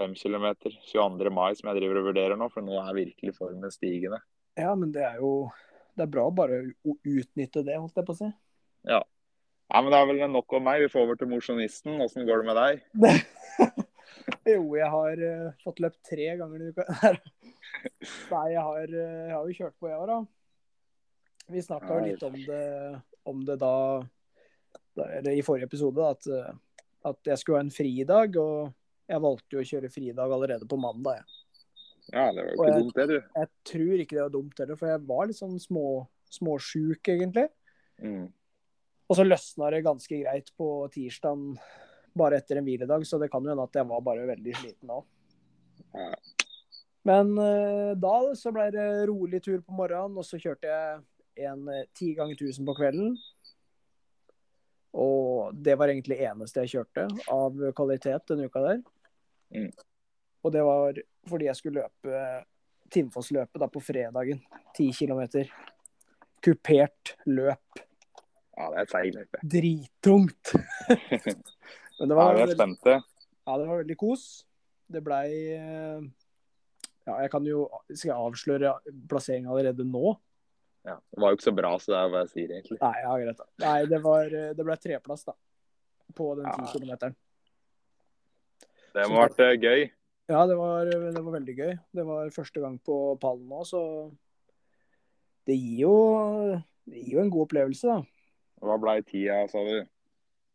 fem 0.00 0.16
kilometer. 0.18 0.74
22. 0.90 1.30
mai 1.30 1.52
som 1.58 1.70
jeg 1.70 1.78
driver 1.78 2.02
og 2.02 2.10
vurderer 2.10 2.40
nå, 2.40 2.50
for 2.50 2.66
nå 2.66 2.82
er 2.82 2.98
virkelig 2.98 3.36
formen 3.38 3.74
stigende. 3.74 4.18
Ja, 4.58 4.74
men 4.74 4.90
det 4.92 5.06
er 5.06 5.22
jo 5.22 5.48
Det 5.96 6.06
er 6.06 6.12
bra 6.12 6.26
bare 6.32 6.58
å 6.88 6.94
utnytte 7.04 7.62
det, 7.62 7.76
holdt 7.76 7.98
jeg 8.00 8.06
på 8.08 8.14
å 8.14 8.18
si. 8.18 8.28
Ja, 8.88 9.02
men 9.76 9.92
Det 9.92 9.98
er 9.98 10.06
vel 10.08 10.22
nok 10.32 10.52
om 10.56 10.64
meg. 10.64 10.82
Vi 10.82 10.90
får 10.92 11.06
over 11.06 11.20
til 11.20 11.28
mosjonisten. 11.28 12.00
Åssen 12.00 12.26
går 12.26 12.42
det 12.42 12.48
med 12.48 12.58
deg? 12.58 13.82
Jo, 14.48 14.62
jeg 14.76 14.88
har 14.90 15.22
uh, 15.22 15.50
fått 15.62 15.82
løpt 15.82 16.00
tre 16.08 16.28
ganger 16.38 16.62
i 16.62 16.70
uka. 16.72 16.86
Nei, 18.32 18.46
jeg 18.52 18.62
har, 18.62 18.94
uh, 18.94 19.20
jeg 19.28 19.34
har 19.34 19.50
jo 19.50 19.58
kjørt 19.58 19.76
på, 19.78 19.90
jeg 19.90 20.00
òg, 20.00 20.10
da. 20.10 20.20
Vi 21.52 21.62
snakka 21.62 21.98
jo 21.98 22.04
litt 22.06 22.22
om 22.26 22.36
det, 22.46 22.66
om 23.28 23.44
det 23.46 23.56
da, 23.60 23.74
da 24.96 25.08
eller 25.18 25.36
i 25.36 25.44
forrige 25.44 25.68
episode, 25.68 26.06
at, 26.06 26.28
eh, 26.30 26.52
at 27.10 27.32
jeg 27.32 27.40
skulle 27.40 27.60
ha 27.60 27.66
en 27.66 27.74
fridag. 27.74 28.38
Og 28.40 28.72
jeg 29.10 29.24
valgte 29.24 29.56
jo 29.56 29.62
å 29.62 29.70
kjøre 29.72 29.90
fridag 29.92 30.34
allerede 30.36 30.68
på 30.70 30.78
mandag. 30.80 31.20
Jeg. 31.20 31.72
Ja, 32.12 32.28
det 32.34 32.44
var 32.44 32.48
jo 32.48 32.54
ikke 32.54 32.68
jeg- 32.68 32.82
dumt, 32.82 32.94
det, 32.94 33.06
du. 33.08 33.18
jeg 33.40 33.48
tror 33.64 34.04
ikke 34.04 34.16
det 34.16 34.22
var 34.22 34.36
dumt 34.36 34.58
heller, 34.58 34.78
for 34.78 34.88
jeg 34.88 35.06
var 35.06 35.26
litt 35.26 35.38
sånn 35.38 35.58
små, 35.60 35.86
småsjuk, 36.30 37.02
egentlig. 37.08 37.48
Mm. 38.02 38.32
Og 39.10 39.18
så 39.18 39.26
løsna 39.26 39.70
det 39.70 39.84
ganske 39.84 40.22
greit 40.22 40.50
på 40.56 40.68
tirsdagen, 40.94 41.58
bare 42.18 42.38
etter 42.40 42.60
en 42.60 42.66
hviledag, 42.66 43.06
så 43.06 43.18
det 43.20 43.30
kan 43.32 43.44
jo 43.44 43.52
hende 43.52 43.64
at 43.66 43.78
jeg 43.78 43.88
var 43.88 44.04
bare 44.04 44.28
veldig 44.28 44.54
sliten 44.58 44.92
da. 44.92 45.00
Men 47.08 47.32
eh, 47.38 47.92
da 47.98 48.16
så 48.38 48.52
ble 48.54 48.68
det 48.74 48.88
rolig 49.10 49.42
tur 49.42 49.60
på 49.60 49.74
morgenen, 49.74 50.18
og 50.18 50.26
så 50.26 50.38
kjørte 50.40 50.70
jeg 50.70 51.46
en 51.48 51.64
eh, 51.72 51.88
ti 51.96 52.12
ganger 52.18 52.38
1000 52.38 52.68
på 52.68 52.76
kvelden. 52.78 53.16
Og 55.02 55.56
det 55.56 55.74
var 55.80 55.90
egentlig 55.90 56.20
eneste 56.22 56.62
jeg 56.62 56.76
kjørte 56.76 57.08
av 57.32 57.58
kvalitet 57.76 58.28
denne 58.28 58.46
uka 58.46 58.62
der. 58.66 58.82
Mm. 59.56 59.70
Og 60.42 60.52
det 60.52 60.64
var 60.66 60.98
fordi 61.28 61.48
jeg 61.48 61.58
skulle 61.58 61.84
løpe 61.84 62.24
Tinnfossløpet 62.92 63.60
da 63.62 63.68
på 63.72 63.80
fredagen. 63.80 64.42
Ti 64.76 64.90
kilometer. 64.92 65.48
Kupert 66.44 67.14
løp. 67.24 67.80
ja, 68.56 68.66
det 68.68 68.76
er 68.76 68.82
et 68.82 68.92
feil 68.92 69.14
løpe. 69.16 69.40
Drittungt. 69.54 70.52
Men 72.00 72.08
det 72.08 72.16
Ja, 72.16 72.24
var, 72.24 72.34
vi 72.34 72.42
er 72.42 72.54
spente. 72.54 72.94
ja, 73.46 73.56
det 73.58 73.66
var 73.68 73.82
veldig 73.82 73.96
kos. 74.00 74.24
Det 74.92 75.02
blei 75.04 75.26
eh, 75.56 76.00
Ja, 77.06 77.16
jeg 77.24 77.30
kan 77.32 77.44
jo 77.46 77.64
Skal 77.90 78.10
jeg 78.12 78.16
avsløre 78.18 78.72
plassering 79.10 79.46
allerede 79.50 79.84
nå? 79.88 80.16
Ja, 80.84 80.96
det 81.14 81.20
var 81.22 81.30
jo 81.30 81.36
ikke 81.38 81.46
så 81.50 81.54
bra, 81.54 81.70
så 81.78 81.92
det 81.92 81.98
er 82.00 82.08
hva 82.10 82.20
jeg 82.24 82.30
sier, 82.32 82.52
egentlig. 82.56 82.78
Nei, 82.82 82.94
ja, 83.04 83.12
greit. 83.22 83.38
da. 83.38 83.46
Nei, 83.62 83.86
det 83.86 84.00
var 84.02 84.28
Det 84.58 84.64
ble 84.66 84.76
treplass, 84.82 85.24
da. 85.28 85.34
På 86.14 86.32
den 86.36 86.46
Ja. 86.50 86.56
ti 86.58 86.72
kilometeren. 86.78 87.14
Det 88.92 89.06
må 89.08 89.16
ha 89.20 89.28
vært 89.28 89.40
eh, 89.40 89.54
gøy. 89.62 89.90
Ja, 90.28 90.46
det 90.46 90.56
var, 90.56 90.84
det 90.86 91.22
var 91.22 91.32
veldig 91.38 91.54
gøy. 91.56 91.72
Det 91.94 92.04
var 92.06 92.30
første 92.34 92.60
gang 92.60 92.78
på 92.84 92.96
pallen 93.20 93.48
nå, 93.48 93.62
så 93.66 93.80
det 95.46 95.56
gir 95.58 95.80
jo 95.86 95.94
Det 96.86 96.98
gir 96.98 97.14
jo 97.16 97.20
en 97.22 97.30
god 97.30 97.46
opplevelse, 97.46 97.86
da. 97.86 98.02
Hva 98.62 98.76
ble 98.82 98.96
tida, 99.06 99.40
sa 99.50 99.62
du? 99.66 99.86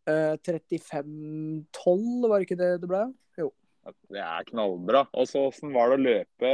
Eh, 0.07 0.35
35-12, 0.47 2.27
var 2.31 2.43
ikke 2.45 2.57
det 2.59 2.69
det 2.81 2.89
ble? 2.89 3.01
Jo. 3.39 3.49
Det 4.11 4.21
er 4.23 4.45
knallbra. 4.47 5.05
Og 5.15 5.27
så 5.29 5.45
Hvordan 5.49 5.73
var 5.75 5.89
det 5.91 5.97
å 5.97 6.05
løpe 6.05 6.51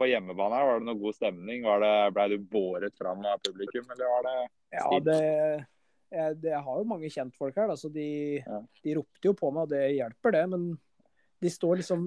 på 0.00 0.08
hjemmebane? 0.10 0.58
her? 0.58 0.66
Var 0.68 0.80
det 0.82 0.88
noe 0.88 1.00
god 1.00 1.16
stemning? 1.16 1.62
Var 1.64 1.80
det, 1.84 1.94
ble 2.16 2.26
du 2.34 2.36
båret 2.56 2.96
fram 2.98 3.24
av 3.28 3.40
publikum, 3.44 3.86
eller 3.94 4.10
var 4.16 4.28
det 4.28 4.36
Ja, 4.74 4.88
det 5.00 5.20
jeg, 6.14 6.36
det, 6.44 6.50
jeg 6.52 6.62
har 6.62 6.76
jo 6.78 6.86
mange 6.86 7.08
kjentfolk 7.10 7.56
her, 7.58 7.66
da, 7.72 7.74
så 7.74 7.88
de, 7.90 8.36
Ja. 8.44 8.60
de 8.84 8.92
ropte 9.00 9.26
jo 9.26 9.32
på 9.34 9.50
meg, 9.50 9.64
og 9.64 9.72
det 9.72 9.96
hjelper, 9.96 10.30
det. 10.36 10.44
Men 10.52 10.78
de 11.42 11.50
står 11.50 11.80
liksom 11.80 12.04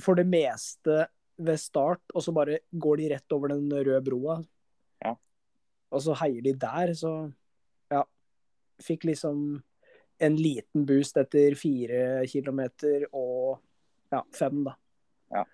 for 0.00 0.14
det 0.18 0.24
meste 0.26 1.04
ved 1.38 1.60
start, 1.60 2.00
og 2.14 2.24
så 2.24 2.32
bare 2.34 2.58
går 2.72 2.96
de 3.02 3.10
rett 3.12 3.32
over 3.36 3.52
den 3.52 3.68
røde 3.70 4.00
broa. 4.02 4.38
Ja. 5.04 5.12
Og 5.92 6.00
så 6.02 6.16
heier 6.18 6.42
de 6.42 6.54
der, 6.58 6.94
så 6.96 7.32
ja. 7.92 8.02
Fikk 8.82 9.04
liksom 9.08 9.62
en 10.18 10.36
liten 10.36 10.86
boost 10.88 11.18
etter 11.20 11.56
fire 11.58 12.24
kilometer 12.30 13.06
og 13.12 13.58
ja, 14.12 14.22
fem, 14.34 14.62
da. 14.66 14.76
Ja. 15.34 15.44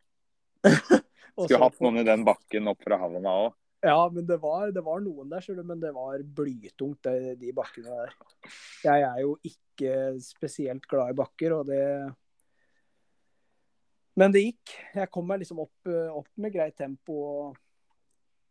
Skulle 1.33 1.64
hatt 1.64 1.81
noen 1.83 2.02
i 2.02 2.07
den 2.07 2.25
bakken 2.26 2.71
opp 2.71 2.83
fra 2.85 3.00
havna 3.00 3.37
òg. 3.47 3.59
Ja, 3.83 3.99
men 4.14 4.26
det 4.28 4.37
var, 4.38 4.69
det 4.71 4.83
var 4.87 5.00
noen 5.02 5.33
der, 5.33 5.42
du, 5.42 5.62
men 5.66 5.81
det 5.83 5.90
var 5.97 6.23
blytungt, 6.23 7.00
det, 7.02 7.35
de 7.40 7.50
bakkene 7.57 7.90
der. 7.90 8.12
Jeg 8.85 9.07
er 9.09 9.23
jo 9.25 9.33
ikke 9.42 9.95
spesielt 10.23 10.87
glad 10.87 11.11
i 11.11 11.19
bakker, 11.19 11.57
og 11.57 11.71
det 11.71 11.87
Men 14.14 14.31
det 14.31 14.42
gikk. 14.45 14.75
Jeg 14.95 15.09
kom 15.09 15.25
meg 15.26 15.40
liksom 15.40 15.62
opp, 15.64 15.88
opp 15.88 16.28
med 16.37 16.52
greit 16.52 16.76
tempo 16.76 17.14
og 17.16 17.61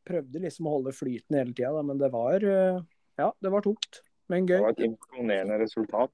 prøvde 0.10 0.42
liksom 0.42 0.68
å 0.68 0.74
holde 0.74 0.96
flyten 0.98 1.38
hele 1.38 1.54
tida, 1.54 1.84
men 1.86 2.02
det 2.02 2.10
var 2.12 2.44
Ja, 2.44 3.30
det 3.40 3.52
var 3.54 3.64
tungt, 3.64 4.02
men 4.32 4.48
Det 4.50 4.60
var 4.64 4.74
et 4.76 4.84
imponerende 4.88 5.60
resultat. 5.62 6.14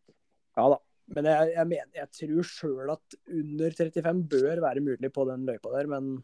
Ja 0.58 0.68
da. 0.74 0.82
Men 1.16 1.28
jeg, 1.30 1.52
jeg, 1.56 1.68
mener, 1.72 1.92
jeg 1.96 2.10
tror 2.18 2.48
sjøl 2.50 2.90
at 2.92 3.16
under 3.32 3.76
35 3.78 4.24
bør 4.34 4.60
være 4.66 4.82
mulig 4.84 5.12
på 5.16 5.24
den 5.30 5.46
løypa 5.48 5.72
der, 5.78 5.88
men 5.94 6.18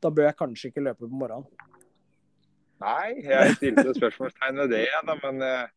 da 0.00 0.08
bør 0.14 0.30
jeg 0.30 0.38
kanskje 0.38 0.70
ikke 0.70 0.84
løpe 0.86 1.04
på 1.04 1.18
morgenen. 1.20 1.44
Nei, 2.80 3.20
jeg 3.24 3.58
stilte 3.58 3.92
spørsmålstegn 3.96 4.62
ved 4.62 4.72
det, 4.72 4.86
da, 5.08 5.14
men 5.20 5.44
eh, 5.44 5.68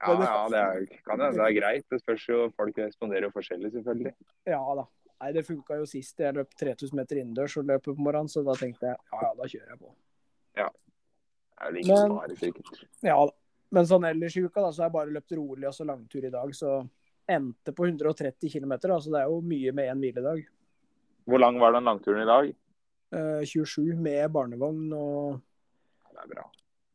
ja, 0.00 0.14
ja, 0.24 0.32
det 0.52 0.62
er, 0.62 0.88
kan 1.06 1.20
hende 1.20 1.36
det 1.38 1.44
er 1.44 1.54
greit. 1.58 1.86
Det 1.92 2.00
spørs 2.02 2.24
jo, 2.28 2.40
folk 2.56 2.80
responderer 2.80 3.28
jo 3.28 3.34
forskjellig, 3.36 3.70
selvfølgelig. 3.76 4.14
Ja 4.50 4.60
da. 4.80 4.88
Nei, 5.22 5.30
det 5.36 5.44
funka 5.46 5.78
jo 5.78 5.86
sist 5.88 6.18
jeg 6.20 6.34
løp 6.36 6.50
3000 6.60 6.98
meter 6.98 7.20
innendørs 7.20 7.54
og 7.60 7.68
løp 7.68 7.84
på 7.86 7.94
morgenen, 7.96 8.28
så 8.28 8.42
da 8.44 8.56
tenkte 8.58 8.90
jeg 8.90 8.98
ja, 8.98 9.20
ja, 9.22 9.30
da 9.38 9.46
kjører 9.52 9.70
jeg 9.72 9.80
på. 9.84 9.94
Ja. 10.58 10.66
Det 11.54 11.70
er 11.70 11.80
ikke 11.84 12.00
Men- 12.02 12.16
bare 12.18 12.36
sikkert. 12.40 12.84
Ja 13.06 13.16
da. 13.20 13.32
Men 13.72 13.86
sånn 13.88 14.04
ellers 14.08 14.36
i 14.36 14.44
uka 14.44 14.60
da, 14.62 14.72
så 14.72 14.82
har 14.84 14.90
jeg 14.90 14.96
bare 14.98 15.14
løpt 15.14 15.32
rolig 15.38 15.66
og 15.68 15.74
så 15.74 15.86
langtur 15.88 16.24
i 16.24 16.30
dag, 16.32 16.52
så 16.54 16.82
endte 17.30 17.72
på 17.72 17.86
130 17.88 18.50
km, 18.52 18.74
så 19.00 19.10
det 19.10 19.22
er 19.22 19.30
jo 19.32 19.40
mye 19.40 19.72
med 19.72 19.88
én 19.88 20.02
hviledag. 20.02 20.44
Hvor 21.24 21.40
lang 21.40 21.56
var 21.58 21.72
den 21.72 21.88
langturen 21.88 22.22
i 22.22 22.28
dag? 22.28 22.50
Eh, 23.14 23.42
27 23.48 23.94
med 23.96 24.28
barnevogn 24.34 24.92
og, 24.92 25.40
Det 26.12 26.20
er 26.22 26.30
bra. 26.34 26.44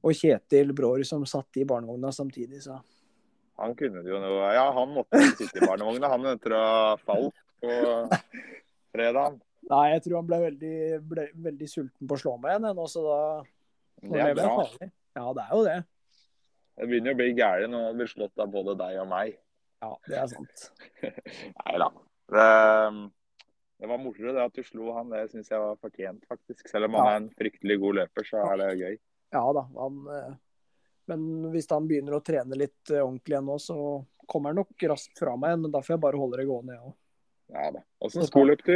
og 0.03 0.13
Kjetil 0.13 0.73
Brårud 0.75 1.07
som 1.07 1.25
satt 1.25 1.57
i 1.57 1.65
barnevogna 1.65 2.11
samtidig, 2.13 2.61
så 2.63 2.79
Han 3.59 3.73
kunne 3.75 4.03
det 4.03 4.11
jo 4.13 4.19
noe 4.23 4.53
Ja, 4.55 4.69
han 4.71 4.93
måtte 4.95 5.19
sitte 5.35 5.59
i 5.59 5.65
barnevogna, 5.67 6.07
han 6.13 6.25
etter 6.31 6.55
å 6.55 6.63
ha 6.63 6.97
falt 7.01 7.35
på 7.59 7.73
fredag. 8.93 9.39
Nei, 9.69 9.85
jeg 9.93 10.03
tror 10.05 10.15
han 10.21 10.27
ble 10.29 10.39
veldig, 10.45 10.75
ble 11.09 11.25
veldig 11.35 11.67
sulten 11.69 12.07
på 12.07 12.15
å 12.15 12.21
slå 12.21 12.38
meg 12.39 12.55
igjen, 12.55 12.83
så 12.88 13.03
da 13.05 13.19
Det 14.01 14.21
er 14.23 14.35
bra. 14.38 14.53
Ja, 15.17 15.33
det 15.33 15.43
er 15.43 15.51
jo 15.57 15.63
det. 15.65 15.79
Det 16.79 16.88
begynner 16.88 17.12
å 17.15 17.19
bli 17.19 17.29
gærent 17.36 17.74
når 17.74 17.86
man 17.89 17.98
blir 18.00 18.07
slått 18.07 18.39
av 18.39 18.51
både 18.53 18.75
deg 18.79 19.00
og 19.01 19.07
meg. 19.12 19.33
Ja, 19.83 19.93
det 20.07 20.17
er 20.19 20.27
sant. 20.31 20.65
Nei 21.59 21.77
da. 21.81 21.88
Det, 22.29 22.45
det 23.83 23.89
var 23.91 24.00
moro 24.03 24.33
det 24.36 24.43
at 24.45 24.55
du 24.55 24.63
slo 24.67 24.93
han. 24.95 25.12
Det 25.12 25.25
syns 25.33 25.51
jeg 25.51 25.59
var 25.59 25.79
fortjent, 25.81 26.24
faktisk. 26.29 26.67
Selv 26.71 26.88
om 26.89 26.95
han 27.00 27.05
Ja. 27.07 27.12
er 27.15 27.21
en 27.24 27.29
fryktelig 27.39 27.79
god 27.83 28.00
løper, 28.01 28.27
så 28.27 28.43
er 28.53 28.62
det 28.63 28.69
gøy. 28.79 28.95
Ja 29.36 29.43
da. 29.55 29.65
Han, 29.75 30.00
eh, 30.15 30.31
men 31.12 31.27
hvis 31.53 31.67
han 31.71 31.88
begynner 31.89 32.15
å 32.19 32.24
trene 32.24 32.57
litt 32.59 32.91
eh, 32.93 33.01
ordentlig 33.03 33.36
igjen 33.36 33.48
nå, 33.50 33.59
så 33.59 33.77
kommer 34.29 34.51
han 34.53 34.62
nok 34.63 34.88
raskt 34.91 35.19
fra 35.19 35.36
meg 35.36 35.51
igjen. 35.55 35.63
Men 35.67 35.75
da 35.75 35.81
får 35.83 35.95
jeg 35.98 36.03
bare 36.07 36.21
holde 36.21 36.39
det 36.41 36.48
gående, 36.50 36.75
jeg 36.77 36.91
òg. 36.91 36.95
Ja 37.55 37.71
da. 37.75 37.83
Åssen 38.05 38.27
sko 38.29 38.43
løp 38.45 38.63
du? 38.67 38.75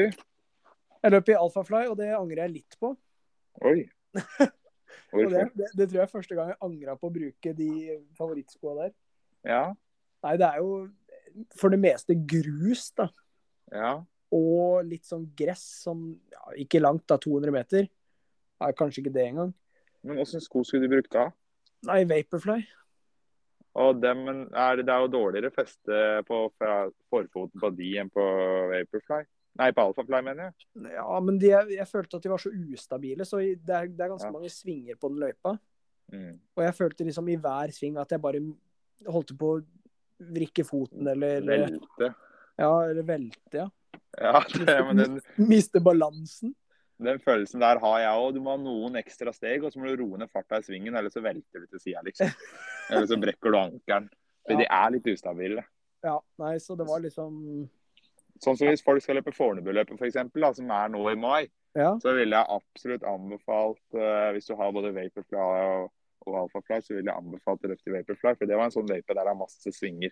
Jeg 1.03 1.11
løp 1.11 1.29
i 1.29 1.35
Alphafly, 1.39 1.85
og 1.91 1.97
det 1.99 2.11
angrer 2.15 2.45
jeg 2.47 2.55
litt 2.61 2.77
på. 2.81 2.93
Oi. 3.69 3.83
Og 5.13 5.31
det, 5.31 5.45
det, 5.57 5.69
det 5.77 5.87
tror 5.87 5.99
jeg 5.99 6.07
er 6.07 6.11
første 6.11 6.37
gang 6.37 6.51
jeg 6.53 6.61
angra 6.65 6.95
på 6.99 7.09
å 7.09 7.13
bruke 7.13 7.53
de 7.57 7.69
favorittskoa 8.17 8.75
der. 8.81 8.93
Ja. 9.47 9.63
Nei, 10.23 10.35
det 10.39 10.47
er 10.47 10.61
jo 10.63 10.73
for 11.57 11.73
det 11.73 11.81
meste 11.81 12.15
grus, 12.29 12.89
da. 12.97 13.09
Ja. 13.73 13.93
Og 14.33 14.85
litt 14.87 15.05
sånn 15.05 15.27
gress, 15.37 15.63
sånn 15.85 16.07
ja, 16.33 16.43
ikke 16.63 16.81
langt, 16.81 17.05
da, 17.09 17.19
200 17.21 17.53
meter. 17.53 17.89
Nei, 18.63 18.71
kanskje 18.77 19.03
ikke 19.03 19.15
det 19.15 19.27
engang. 19.31 19.51
Men 20.03 20.19
åssen 20.23 20.43
sko 20.43 20.63
skulle 20.67 20.87
du 20.87 20.95
brukt 20.95 21.13
da? 21.13 21.29
Nei, 21.87 22.03
Vaporfly. 22.09 22.61
Og 23.83 24.03
men 24.03 24.43
er, 24.53 24.83
det 24.85 24.91
er 24.93 25.01
jo 25.01 25.13
dårligere 25.15 25.49
feste 25.53 25.99
på 26.27 26.43
forfoten 27.09 27.61
på 27.61 27.71
de 27.73 27.95
enn 28.01 28.11
på 28.13 28.25
Vaporfly. 28.73 29.23
Nei, 29.59 29.67
på 29.71 29.83
Alphafly, 29.85 30.21
mener 30.25 30.47
jeg. 30.49 30.53
Ja, 30.95 31.19
men 31.21 31.37
de, 31.37 31.51
jeg 31.75 31.85
følte 31.87 32.17
at 32.17 32.23
de 32.25 32.29
var 32.31 32.41
så 32.41 32.49
ustabile, 32.49 33.25
så 33.29 33.37
det 33.43 33.69
er, 33.69 33.85
det 33.91 34.01
er 34.01 34.09
ganske 34.15 34.25
Ja. 34.25 34.33
mange 34.33 34.49
svinger 34.49 34.95
på 34.97 35.09
den 35.13 35.19
løypa. 35.21 35.57
Mm. 36.11 36.39
Og 36.57 36.63
jeg 36.65 36.73
følte 36.75 37.05
liksom 37.05 37.29
i 37.29 37.35
hver 37.37 37.71
sving 37.73 37.97
at 38.01 38.09
jeg 38.11 38.21
bare 38.21 38.41
holdt 39.07 39.35
på 39.37 39.51
å 39.57 39.61
vrikke 40.33 40.65
foten 40.65 41.07
eller 41.07 41.41
Velte. 41.45 42.09
Ja, 42.57 42.71
eller 42.89 43.03
velte, 43.03 43.53
ja. 43.61 43.69
Ja, 44.21 44.41
det, 44.53 44.75
men 44.89 44.97
den, 44.97 45.21
Miste 45.49 45.79
balansen. 45.81 46.55
den 47.03 47.19
følelsen 47.19 47.59
der 47.61 47.79
har 47.81 47.99
jeg 47.99 48.17
òg. 48.25 48.33
Du 48.35 48.41
må 48.45 48.53
ha 48.55 48.57
noen 48.61 48.95
ekstra 49.01 49.33
steg, 49.33 49.63
og 49.65 49.73
så 49.73 49.79
må 49.81 49.89
du 49.89 50.01
roe 50.03 50.17
ned 50.21 50.29
farta 50.33 50.59
i 50.61 50.65
svingen, 50.65 50.95
eller 50.97 51.09
så 51.13 51.21
velter 51.25 51.61
du 51.61 51.67
til 51.67 51.79
sida, 51.81 52.01
liksom. 52.05 52.29
Eller 52.91 53.05
så 53.09 53.17
brekker 53.21 53.51
du 53.53 53.57
ankelen. 53.61 54.09
For 54.45 54.53
Ja. 54.53 54.57
de 54.59 54.65
er 54.69 54.91
litt 54.97 55.07
ustabile. 55.13 55.63
Ja, 56.03 56.17
nei, 56.41 56.57
så 56.59 56.75
det 56.77 56.85
var 56.89 56.99
liksom 57.05 57.69
Sånn 58.41 58.57
som 58.57 58.67
hvis 58.67 58.81
folk 58.83 59.03
skal 59.03 59.19
løpe 59.19 59.31
Fornebuløpet, 59.35 59.99
f.eks., 59.99 60.57
som 60.57 60.71
er 60.71 60.87
nå 60.89 61.03
i 61.11 61.15
mai, 61.15 61.49
Ja. 61.75 61.93
så 62.01 62.13
ville 62.13 62.35
jeg 62.37 62.45
absolutt 62.49 63.03
anbefalt, 63.03 63.81
uh, 63.97 64.31
hvis 64.33 64.45
du 64.49 64.55
har 64.55 64.71
både 64.73 64.91
Vaporfly 64.93 65.37
og, 65.39 65.91
og 66.25 66.35
Alphafly, 66.43 66.81
så 66.81 66.93
ville 66.93 67.09
jeg 67.11 67.17
anbefalt 67.17 67.63
å 67.65 67.71
løfte 67.71 67.93
Vaporfly. 67.93 68.35
For 68.37 68.45
det 68.49 68.57
var 68.57 68.65
en 68.69 68.75
sånn 68.75 68.89
vape 68.89 69.13
der 69.13 69.23
det 69.23 69.31
er 69.31 69.39
masse 69.39 69.71
svinger. 69.73 70.11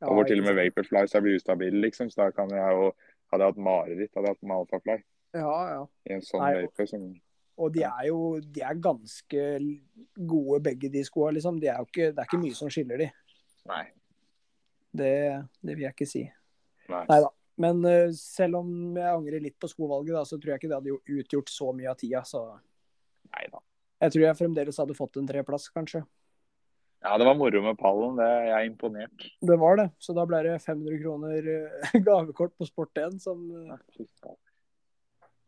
ja 0.00 0.06
og 0.08 0.14
hvor 0.14 0.24
til 0.28 0.40
og 0.40 0.46
med. 0.48 0.56
Vaporfly 0.60 1.06
så 1.08 1.20
blir 1.24 1.36
ustabil, 1.36 1.78
liksom. 1.84 2.10
Så 2.10 2.24
da 2.24 2.30
kan 2.30 2.50
jeg 2.50 2.74
jo 2.80 2.92
Hadde 3.28 3.44
jeg 3.44 3.52
hatt 3.52 3.58
mareritt, 3.60 4.12
hadde 4.16 4.24
jeg 4.30 4.36
hatt 4.38 4.42
med 4.48 4.56
Alphafly 4.56 4.94
Ja, 5.36 5.56
ja. 5.68 5.80
i 6.08 6.12
en 6.14 6.22
sånn 6.24 6.40
Nei, 6.40 6.62
vape 6.62 6.86
som 6.88 7.02
Og 7.60 7.72
de 7.74 7.82
er 7.84 8.06
jo 8.08 8.20
de 8.40 8.62
er 8.64 8.78
ganske 8.80 9.42
gode, 10.16 10.62
begge 10.64 10.88
de 10.88 11.02
skoa, 11.04 11.32
liksom. 11.36 11.58
De 11.60 11.68
er 11.68 11.76
jo 11.82 11.88
ikke, 11.90 12.12
det 12.14 12.22
er 12.22 12.28
ikke 12.30 12.40
mye 12.40 12.56
som 12.56 12.70
skiller 12.72 13.02
de. 13.02 13.10
Nei. 13.68 13.82
Det, 14.96 15.12
det 15.60 15.74
vil 15.76 15.84
jeg 15.84 15.92
ikke 15.96 16.08
si. 16.08 16.22
Nei 16.88 17.04
da. 17.08 17.28
Men 17.58 17.82
eh, 17.88 18.12
selv 18.16 18.60
om 18.60 18.68
jeg 18.96 19.10
angrer 19.10 19.42
litt 19.42 19.58
på 19.60 19.70
skovalget, 19.70 20.14
da, 20.14 20.24
så 20.28 20.38
tror 20.38 20.54
jeg 20.54 20.62
ikke 20.62 20.70
det 20.70 20.78
hadde 20.78 21.18
utgjort 21.18 21.50
så 21.52 21.72
mye 21.74 21.90
av 21.90 21.98
tida. 21.98 22.22
Så 22.26 22.44
Nei 23.34 23.48
da. 23.52 23.62
jeg 24.04 24.14
tror 24.14 24.24
jeg 24.24 24.38
fremdeles 24.38 24.80
hadde 24.82 24.96
fått 24.98 25.18
en 25.20 25.28
treplass, 25.28 25.68
kanskje. 25.74 26.04
Ja, 27.04 27.14
det 27.18 27.28
var 27.28 27.38
moro 27.38 27.62
med 27.62 27.78
pallen. 27.78 28.16
Det 28.18 28.26
jeg 28.26 28.54
er 28.56 28.66
imponert. 28.66 29.26
Det 29.50 29.58
var 29.58 29.78
det. 29.78 29.88
Så 30.02 30.14
da 30.16 30.24
ble 30.26 30.42
det 30.46 30.56
500 30.64 31.02
kroner 31.02 31.50
eh, 31.54 31.98
gavekort 32.08 32.54
på 32.58 32.66
Sport1 32.66 33.20
som, 33.22 33.44
eh, 33.74 34.32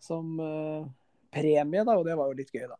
som 0.00 0.36
uh, 0.38 0.86
premie, 1.34 1.82
da. 1.86 1.98
Og 1.98 2.06
det 2.06 2.18
var 2.18 2.30
jo 2.30 2.38
litt 2.38 2.54
gøy, 2.54 2.68
da. 2.70 2.78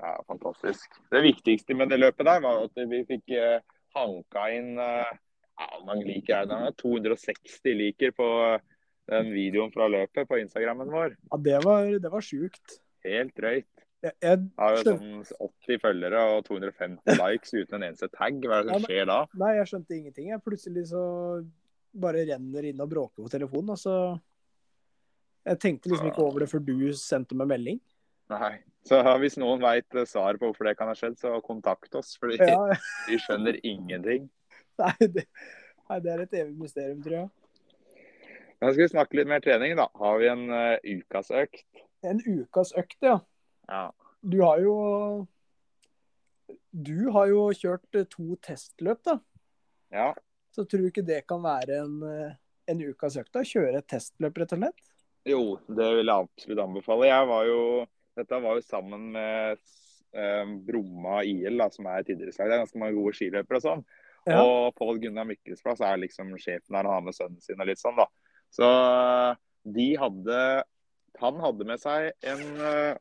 Ja, 0.00 0.16
fantastisk. 0.28 0.96
Det 1.12 1.20
viktigste 1.24 1.76
med 1.76 1.92
det 1.92 2.00
løpet 2.00 2.28
der 2.28 2.44
var 2.44 2.64
at 2.66 2.84
vi 2.88 3.02
fikk 3.08 3.32
uh, 3.36 3.60
hanka 3.96 4.46
inn 4.52 4.78
eh, 4.80 5.12
ja, 5.60 5.68
mange 5.86 6.06
liker 6.08 6.42
er 6.42 6.48
det? 6.50 6.76
260 6.82 7.76
liker 7.78 8.14
på 8.16 8.28
den 9.10 9.32
videoen 9.34 9.72
fra 9.74 9.88
løpet 9.90 10.28
på 10.28 10.38
Instagrammen 10.40 10.90
vår. 10.92 11.16
Ja, 11.30 11.38
det 11.48 11.60
var, 11.64 11.86
det 12.04 12.12
var 12.12 12.24
sjukt. 12.24 12.78
Helt 13.04 13.34
drøyt. 13.36 13.68
Jeg, 14.02 14.16
jeg, 14.24 14.38
Har 14.58 14.74
jo 14.74 14.82
sånn 14.82 15.20
80 15.22 15.78
følgere 15.82 16.22
og 16.32 16.40
250 16.48 17.20
likes 17.20 17.52
uten 17.54 17.78
en 17.78 17.86
eneste 17.86 18.08
tag. 18.10 18.40
Hva 18.42 18.58
er 18.58 18.66
det 18.66 18.74
som 18.74 18.86
skjer 18.88 19.06
da? 19.10 19.18
nei, 19.38 19.52
jeg 19.60 19.70
skjønte 19.70 19.96
ingenting. 19.98 20.32
Jeg 20.32 20.42
plutselig 20.42 20.88
så 20.90 21.04
bare 22.02 22.24
renner 22.26 22.66
inn 22.66 22.82
og 22.82 22.90
bråker 22.90 23.22
på 23.22 23.30
telefonen, 23.30 23.74
og 23.76 23.80
så 23.80 23.96
Jeg 25.42 25.58
tenkte 25.58 25.90
liksom 25.90 26.06
ikke 26.06 26.22
over 26.22 26.44
det 26.44 26.46
før 26.52 26.60
du 26.62 26.76
sendte 26.94 27.34
meg 27.34 27.48
melding. 27.50 27.80
Nei. 28.30 28.52
Så 28.86 28.98
hvis 29.22 29.34
noen 29.38 29.62
veit 29.62 29.90
svaret 30.06 30.38
på 30.38 30.48
hvorfor 30.48 30.66
det 30.66 30.76
kan 30.78 30.90
ha 30.90 30.94
skjedd, 30.98 31.16
så 31.18 31.34
kontakt 31.42 31.94
oss. 31.98 32.14
Fordi 32.22 32.38
Ja, 32.38 32.58
vi 33.08 33.18
skjønner 33.22 33.58
ingenting. 33.62 34.28
Nei, 34.80 35.08
det, 35.16 35.26
nei, 35.88 35.98
det 36.04 36.12
er 36.12 36.24
et 36.24 36.36
evig 36.40 36.56
mysterium, 36.64 37.02
tror 37.04 37.18
jeg. 37.18 37.30
Men 38.62 38.70
skal 38.70 38.84
vi 38.84 38.92
snakke 38.92 39.18
litt 39.18 39.30
mer 39.30 39.42
trening, 39.42 39.74
da. 39.78 39.88
Har 39.98 40.20
vi 40.22 40.28
en 40.30 40.44
uh, 40.52 40.78
ukas 40.86 41.32
økt? 41.34 41.66
En 42.06 42.20
ukas 42.22 42.70
økt, 42.78 42.98
ja. 43.02 43.18
Ja. 43.70 43.88
Du 44.22 44.40
har 44.42 44.60
jo 44.62 44.74
Du 46.70 47.10
har 47.12 47.26
jo 47.28 47.48
kjørt 47.56 47.98
eh, 47.98 48.06
to 48.08 48.36
testløp, 48.40 49.02
da. 49.04 49.18
ja. 49.92 50.12
Så 50.52 50.64
tror 50.68 50.84
du 50.84 50.88
ikke 50.90 51.04
det 51.04 51.22
kan 51.28 51.40
være 51.44 51.78
en, 51.80 51.98
eh, 52.04 52.32
en 52.68 52.80
ukas 52.84 53.16
økt? 53.20 53.32
da? 53.32 53.42
Kjøre 53.44 53.80
et 53.80 53.88
testløp, 53.88 54.36
rett 54.40 54.52
og 54.52 54.60
slett? 54.60 54.82
Jo, 55.28 55.42
det 55.68 55.86
vil 55.96 56.08
jeg 56.10 56.26
absolutt 56.26 56.62
anbefale. 56.64 57.08
Jeg 57.08 57.28
var 57.30 57.46
jo, 57.48 57.60
dette 58.18 58.40
var 58.44 58.58
jo 58.58 58.64
sammen 58.66 59.06
med 59.14 59.60
eh, 60.12 60.54
Bromma 60.66 61.22
IL, 61.24 61.56
da, 61.60 61.68
som 61.72 61.88
er 61.88 62.02
et 62.02 62.12
idrettslag. 62.12 62.50
Det 62.50 62.56
er 62.56 62.64
ganske 62.64 62.82
mange 62.82 62.98
gode 62.98 63.14
skiløpere 63.16 63.60
og 63.60 63.66
sånn. 63.66 63.84
Ja. 64.28 64.42
Og 64.42 64.74
Pål 64.78 65.00
Gunnar 65.02 65.26
Mikkelsplass 65.26 65.82
er 65.82 66.00
liksom 66.02 66.30
sjefen 66.38 66.76
der, 66.76 66.86
han 66.86 66.94
har 66.94 67.06
med 67.06 67.16
sønnen 67.16 67.42
sin 67.42 67.60
og 67.60 67.68
litt 67.68 67.80
sånn, 67.82 67.98
da. 67.98 68.06
Så 68.52 68.68
de 69.62 69.88
hadde 69.96 70.36
Han 71.20 71.38
hadde 71.40 71.66
med 71.68 71.80
seg 71.80 72.08
en 72.26 72.42
eh, 72.66 73.00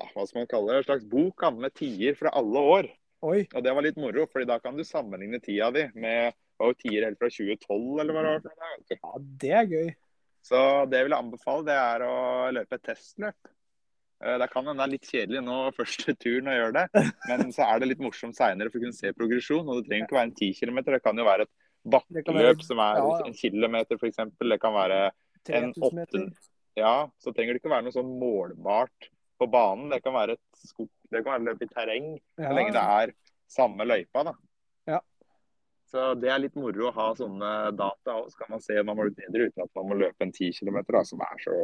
hva 0.00 0.24
skal 0.26 0.40
man 0.40 0.48
kalle 0.50 0.72
det, 0.72 0.78
en 0.80 0.86
slags 0.88 1.04
bok 1.06 1.44
han, 1.44 1.58
med 1.60 1.74
tider 1.76 2.16
fra 2.18 2.32
alle 2.38 2.62
år. 2.74 2.88
Oi. 3.22 3.42
Og 3.52 3.62
det 3.62 3.74
var 3.76 3.84
litt 3.84 4.00
moro, 4.00 4.24
fordi 4.30 4.48
da 4.48 4.56
kan 4.58 4.78
du 4.78 4.82
sammenligne 4.86 5.38
tida 5.42 5.68
di 5.74 5.84
med 5.94 6.32
var 6.58 6.72
jo 6.72 6.78
tier 6.78 7.06
helt 7.06 7.20
fra 7.20 7.30
2012, 7.30 8.00
eller 8.02 8.16
hva 8.16 8.22
det 8.24 8.32
var. 8.48 8.78
Ja, 8.90 9.12
det 9.42 9.52
er 9.58 9.68
gøy. 9.70 9.90
Så 10.42 10.60
det 10.90 10.98
jeg 10.98 11.08
vil 11.08 11.16
anbefale, 11.16 11.66
det 11.68 11.76
er 11.78 12.04
å 12.06 12.14
løpe 12.54 12.78
et 12.78 12.86
testløp. 12.88 13.52
Eh, 14.22 14.38
Det 14.38 14.48
kan 14.52 14.66
hende 14.66 14.82
det 14.82 14.86
er 14.86 14.94
litt 14.94 15.10
kjedelig 15.10 15.42
nå 15.44 15.58
første 15.78 16.14
turen 16.20 16.50
å 16.50 16.56
gjøre 16.56 16.76
det, 16.78 17.04
men 17.28 17.52
så 17.54 17.66
er 17.66 17.82
det 17.82 17.90
litt 17.92 18.04
morsomt 18.04 18.38
seinere 18.38 18.70
for 18.70 18.78
å 18.80 18.86
kunne 18.86 18.98
se 18.98 19.12
progresjon. 19.16 19.66
Og 19.66 19.80
det 19.80 19.90
trenger 19.90 20.06
ikke 20.06 20.18
være 20.18 20.30
en 20.30 20.38
10 20.38 20.54
km, 20.60 20.80
det 20.92 21.02
kan 21.04 21.18
jo 21.18 21.28
være 21.28 21.48
et 21.48 21.54
bakkeløp 21.92 22.62
som 22.62 22.78
er 22.78 23.00
ja, 23.00 23.06
ja. 23.10 23.26
en 23.26 23.34
kilometer 23.34 23.98
f.eks. 23.98 24.22
Det 24.38 24.60
kan 24.62 24.76
være 24.76 25.02
En 25.50 25.72
8. 25.74 26.22
Ja, 26.78 27.10
så 27.18 27.32
trenger 27.34 27.56
det 27.56 27.60
ikke 27.60 27.72
være 27.72 27.84
noe 27.88 27.94
sånn 27.94 28.12
målbart 28.20 29.08
på 29.42 29.48
banen. 29.50 29.90
Det 29.90 29.98
kan 30.04 30.14
være 30.14 30.36
et 30.38 30.68
skog, 30.70 30.88
det 31.10 31.24
kan 31.24 31.34
være 31.34 31.48
løp 31.50 31.64
i 31.64 31.68
terreng, 31.72 32.06
så 32.38 32.46
Ja, 32.46 32.52
lenge 32.54 32.72
det 32.76 32.84
er 33.02 33.14
samme 33.50 33.84
løypa, 33.84 34.22
da. 34.30 34.32
Ja. 34.88 35.00
Så 35.90 36.12
det 36.22 36.30
er 36.32 36.40
litt 36.40 36.54
moro 36.56 36.88
å 36.88 36.94
ha 36.96 37.08
sånne 37.18 37.50
data 37.76 38.14
òg, 38.20 38.30
så 38.30 38.38
kan 38.38 38.54
man 38.54 38.62
se 38.64 38.78
om 38.80 38.88
man 38.88 39.00
må 39.00 39.08
bli 39.10 39.18
bedre 39.18 39.50
uten 39.50 39.66
at 39.66 39.74
man 39.76 39.90
må 39.90 39.98
løpe 39.98 40.24
en 40.24 40.32
10 40.32 40.54
km, 40.62 40.78
da, 40.88 41.02
som 41.10 41.20
er 41.26 41.42
så 41.42 41.58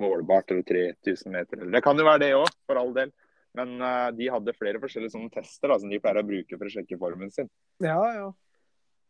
målbart, 0.00 0.50
eller 0.50 0.62
3000 0.66 1.32
meter. 1.32 1.60
eller- 1.60 1.72
Det 1.78 1.82
kan 1.84 1.96
jo 1.98 2.04
være 2.04 2.20
det 2.24 2.32
òg, 2.34 2.48
for 2.66 2.76
all 2.80 2.92
del. 2.96 3.12
Men 3.54 3.80
uh, 3.82 4.10
de 4.14 4.28
hadde 4.30 4.54
flere 4.54 4.78
forskjellige 4.78 5.10
sånne 5.16 5.32
tester 5.34 5.68
da, 5.72 5.78
som 5.78 5.90
de 5.90 5.98
pleier 5.98 6.22
å 6.22 6.26
bruke 6.26 6.56
for 6.58 6.68
å 6.68 6.70
sjekke 6.70 6.98
formen 6.98 7.32
sin. 7.34 7.50
ja, 7.80 7.98
ja. 8.14 8.30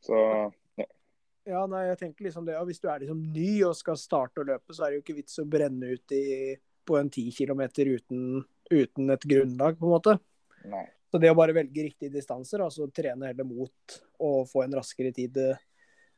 Så 0.01 0.17
Ja, 1.49 1.65
nei, 1.67 1.87
jeg 1.89 1.99
tenker 1.99 2.25
liksom 2.25 2.45
det, 2.47 2.55
og 2.57 2.67
Hvis 2.69 2.81
du 2.81 2.89
er 2.89 3.01
liksom 3.01 3.21
ny 3.33 3.63
og 3.65 3.75
skal 3.75 3.97
starte 3.97 4.41
å 4.41 4.47
løpe, 4.47 4.73
så 4.77 4.85
er 4.85 4.91
det 4.91 4.99
jo 5.01 5.03
ikke 5.05 5.17
vits 5.17 5.39
å 5.41 5.49
brenne 5.49 5.93
ut 5.93 6.13
i, 6.13 6.57
på 6.87 6.99
en 7.01 7.09
10 7.11 7.33
km 7.33 7.63
uten, 7.97 8.45
uten 8.71 9.11
et 9.11 9.25
grunnlag, 9.29 9.79
på 9.79 9.89
en 9.89 9.95
måte. 9.97 10.19
nei. 10.65 10.87
Så 11.11 11.19
det 11.19 11.31
å 11.33 11.35
bare 11.35 11.53
velge 11.53 11.83
riktige 11.83 12.13
distanser, 12.13 12.63
altså 12.63 12.87
trene 12.95 13.27
heller 13.27 13.45
mot 13.45 13.97
å 14.23 14.45
få 14.47 14.63
en 14.63 14.77
raskere 14.79 15.11
tid 15.13 15.37
eh, 15.43 15.57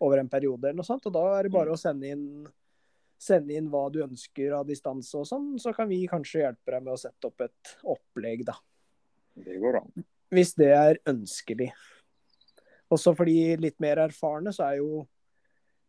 over 0.05 0.19
en 0.21 0.29
periode 0.29 0.69
eller 0.69 0.83
noe 0.83 0.85
sånt, 0.85 1.07
og 1.09 1.15
da 1.15 1.23
er 1.39 1.47
det 1.47 1.53
bare 1.55 1.73
å 1.73 1.79
sende 1.81 2.11
inn, 2.13 2.27
sende 3.23 3.55
inn 3.55 3.69
hva 3.71 3.85
du 3.95 4.01
ønsker 4.03 4.55
av 4.59 4.67
distanse 4.67 5.15
og 5.21 5.29
sånn, 5.29 5.53
så 5.63 5.71
kan 5.77 5.89
vi 5.91 6.01
kanskje 6.11 6.43
hjelpe 6.43 6.75
deg 6.75 6.83
med 6.83 6.95
å 6.97 7.01
sette 7.01 7.29
opp 7.29 7.45
et 7.47 7.75
opplegg, 7.95 8.45
da. 8.49 8.57
Det 9.39 9.61
går 9.63 9.79
an. 9.79 10.05
Hvis 10.33 10.55
det 10.59 10.71
er 10.75 10.99
ønskelig. 11.09 11.71
Også 12.93 13.15
for 13.17 13.29
de 13.29 13.57
litt 13.61 13.79
mer 13.81 14.03
erfarne, 14.05 14.53
så 14.53 14.67
er 14.67 14.81
jo 14.83 15.05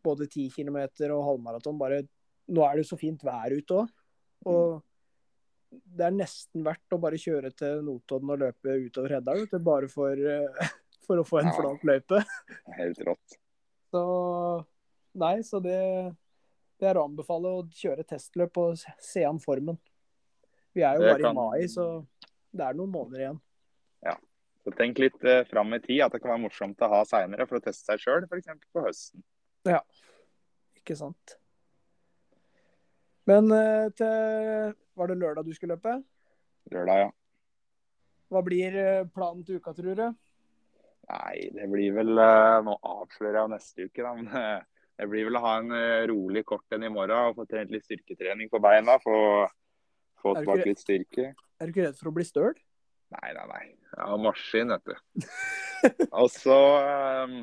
både 0.03 0.27
10 0.27 0.49
km 0.51 0.77
og 1.15 1.23
halvmaraton 1.29 1.79
bare 1.79 2.03
Nå 2.51 2.59
er 2.67 2.75
det 2.75 2.83
jo 2.83 2.89
så 2.89 2.97
fint 2.99 3.21
vær 3.23 3.53
ute 3.55 3.75
òg. 3.79 3.91
Og 4.51 4.81
det 5.71 6.03
er 6.09 6.11
nesten 6.11 6.65
verdt 6.65 6.91
å 6.91 6.99
bare 6.99 7.15
kjøre 7.15 7.53
til 7.55 7.79
Notodden 7.87 8.33
og 8.33 8.41
løpe 8.41 8.73
utover 8.83 9.13
Hedda, 9.15 9.59
bare 9.63 9.87
for, 9.87 10.11
eh, 10.11 10.67
for 11.07 11.21
å 11.21 11.23
få 11.23 11.39
en 11.39 11.47
Ja. 11.47 11.53
flat 11.55 11.85
løype. 11.87 12.19
Helt 12.75 12.99
rått. 13.07 13.37
Så 13.93 14.03
nei, 15.15 15.37
så 15.39 15.61
det, 15.63 15.79
det 16.83 16.89
er 16.91 16.99
å 16.99 17.05
anbefale 17.07 17.51
å 17.55 17.63
kjøre 17.71 18.03
testløp 18.07 18.57
og 18.59 18.77
se- 18.77 19.23
an 19.25 19.39
formen. 19.39 19.77
Vi 20.75 20.81
er 20.83 20.97
jo 20.97 21.03
Det 21.05 21.11
bare 21.13 21.21
kan- 21.23 21.37
i 21.37 21.39
mai, 21.39 21.67
så 21.71 22.05
det 22.53 22.65
er 22.67 22.73
noen 22.75 22.91
måneder 22.91 23.19
igjen. 23.23 23.39
Ja. 24.03 24.17
Så 24.65 24.71
tenk 24.75 24.99
litt 24.99 25.23
eh, 25.27 25.43
fram 25.49 25.73
i 25.75 25.79
tid, 25.79 26.01
at 26.05 26.11
det 26.13 26.21
kan 26.21 26.31
være 26.31 26.43
morsomt 26.49 26.77
å 26.83 26.89
ha 26.89 27.03
seinere 27.07 27.47
for 27.47 27.59
å 27.59 27.63
teste 27.63 27.85
seg 27.87 27.99
sjøl, 28.03 28.27
f.eks. 28.29 28.47
på 28.73 28.83
høsten. 28.85 29.23
Ja, 29.67 29.79
Ikke 30.83 30.95
sant. 30.99 31.37
Men 33.25 33.49
eh, 33.55 33.89
til 33.95 34.73
Var 34.99 35.07
det 35.07 35.15
lørdag 35.17 35.45
du 35.47 35.53
skulle 35.55 35.77
løpe? 35.77 36.03
Lørdag, 36.71 36.99
ja. 37.05 37.11
Hva 38.33 38.41
blir 38.43 38.75
eh, 38.75 39.05
planen 39.15 39.45
til 39.47 39.59
uka, 39.61 39.73
tror 39.73 39.95
du? 39.95 40.05
Nei, 41.09 41.49
det 41.55 41.65
blir 41.71 41.93
vel 41.95 42.11
eh, 42.19 42.59
Nå 42.67 42.75
avslører 42.83 43.39
jeg 43.41 43.53
neste 43.55 43.87
uke, 43.87 44.03
da. 44.03 44.13
Men 44.19 44.27
det 44.99 45.09
blir 45.09 45.27
vel 45.27 45.39
å 45.39 45.43
ha 45.43 45.55
en 45.61 45.73
eh, 45.77 46.03
rolig 46.11 46.45
kort 46.45 46.75
en 46.75 46.85
i 46.85 46.91
morgen 46.93 47.31
og 47.31 47.39
få 47.39 47.47
trent 47.49 47.73
litt 47.73 47.85
styrketrening 47.87 48.51
på 48.51 48.61
beina. 48.63 48.99
Få, 49.03 49.17
få 50.21 50.35
tilbake 50.39 50.69
litt 50.69 50.83
styrke. 50.83 51.31
Er 51.33 51.67
du 51.67 51.73
ikke 51.73 51.87
redd 51.87 51.99
for 51.99 52.11
å 52.11 52.15
bli 52.15 52.27
støl? 52.27 52.53
Nei, 53.13 53.33
nei, 53.35 53.47
nei. 53.49 53.65
Jeg 53.93 54.05
har 54.09 54.21
maskin, 54.21 54.73
vet 54.73 54.89
du. 54.89 55.27
Og 56.21 56.29
så 56.33 56.59
eh, 56.81 57.35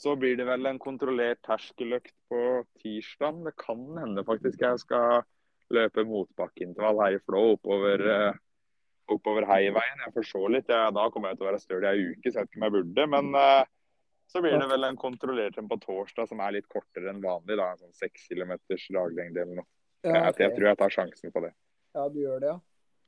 så 0.00 0.14
blir 0.18 0.36
det 0.36 0.46
vel 0.48 0.66
en 0.66 0.80
kontrollert 0.82 1.40
terskeløkt 1.46 2.14
på 2.30 2.40
tirsdag. 2.82 3.44
Det 3.46 3.54
kan 3.60 3.84
hende 4.00 4.24
faktisk 4.26 4.62
jeg 4.64 4.80
skal 4.82 5.22
løpe 5.74 6.04
motbakkeintervall 6.08 7.00
her 7.04 7.16
i 7.16 7.22
Flå 7.22 7.44
oppover, 7.54 8.02
eh, 8.14 8.40
oppover 9.14 9.46
Heiveien. 9.48 10.02
Jeg 10.04 10.14
får 10.16 10.28
se 10.28 10.42
litt. 10.50 10.68
Ja, 10.68 10.90
da 10.94 11.06
kommer 11.10 11.30
jeg 11.30 11.38
til 11.38 11.46
å 11.46 11.50
være 11.52 11.62
støl 11.62 11.86
i 11.86 11.90
ei 11.92 12.04
uke, 12.10 12.30
så 12.30 12.42
jeg 12.42 12.42
vet 12.42 12.50
ikke 12.50 12.60
om 12.60 12.66
jeg 12.66 12.76
burde. 12.76 13.06
Men 13.14 13.30
eh, 13.40 13.72
så 14.30 14.40
blir 14.42 14.56
det 14.58 14.66
vel 14.70 14.84
en 14.88 14.96
kontrollert 14.98 15.58
en 15.60 15.68
på 15.70 15.76
torsdag 15.82 16.28
som 16.28 16.40
er 16.42 16.56
litt 16.56 16.68
kortere 16.72 17.10
enn 17.12 17.20
vanlig. 17.22 17.56
da, 17.60 17.70
En 17.72 17.78
sånn 17.84 17.92
6 17.94 18.28
km 18.32 18.54
daglengde 18.96 19.42
eller 19.44 19.54
noe. 19.60 19.66
Ja, 20.04 20.26
jeg, 20.26 20.34
jeg 20.42 20.54
tror 20.56 20.68
jeg 20.68 20.78
tar 20.80 20.90
sjansen 20.90 21.32
på 21.32 21.40
det. 21.46 21.52
ja, 21.94 22.08
du 22.08 22.18
gjør 22.20 22.40
det, 22.40 22.48
ja. 22.52 22.60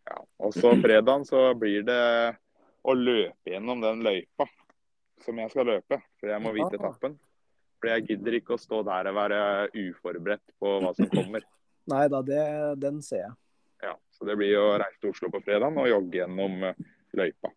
Ja. 0.06 0.20
Og 0.38 0.52
så 0.54 0.70
fredagen 0.80 1.24
så 1.26 1.40
blir 1.58 1.82
det 1.82 2.36
å 2.86 2.94
løpe 2.94 3.50
gjennom 3.50 3.80
den 3.82 4.04
løypa 4.06 4.46
som 5.24 5.38
jeg 5.42 5.50
skal 5.50 5.66
løpe. 5.66 5.98
For 6.20 6.30
jeg 6.30 6.42
må 6.44 6.52
vite 6.54 6.76
Ja. 6.76 6.78
etappen. 6.78 7.18
For 7.80 7.90
jeg 7.90 8.06
gidder 8.08 8.36
ikke 8.38 8.54
å 8.54 8.60
stå 8.62 8.82
der 8.86 9.10
og 9.10 9.16
være 9.18 9.40
uforberedt 9.74 10.54
på 10.62 10.76
hva 10.80 10.94
som 10.96 11.10
kommer. 11.10 11.42
Nei 11.92 12.06
da, 12.08 12.22
det, 12.22 12.40
den 12.80 13.02
ser 13.02 13.24
jeg. 13.24 13.34
Ja, 13.82 13.96
så 14.14 14.24
det 14.24 14.36
blir 14.38 14.54
å 14.58 14.78
reise 14.80 14.96
til 15.02 15.10
Oslo 15.10 15.28
på 15.34 15.42
fredagen 15.44 15.76
og 15.82 15.90
jogge 15.90 16.22
gjennom 16.22 16.62
eh, 16.70 16.78
løypa. 17.18 17.50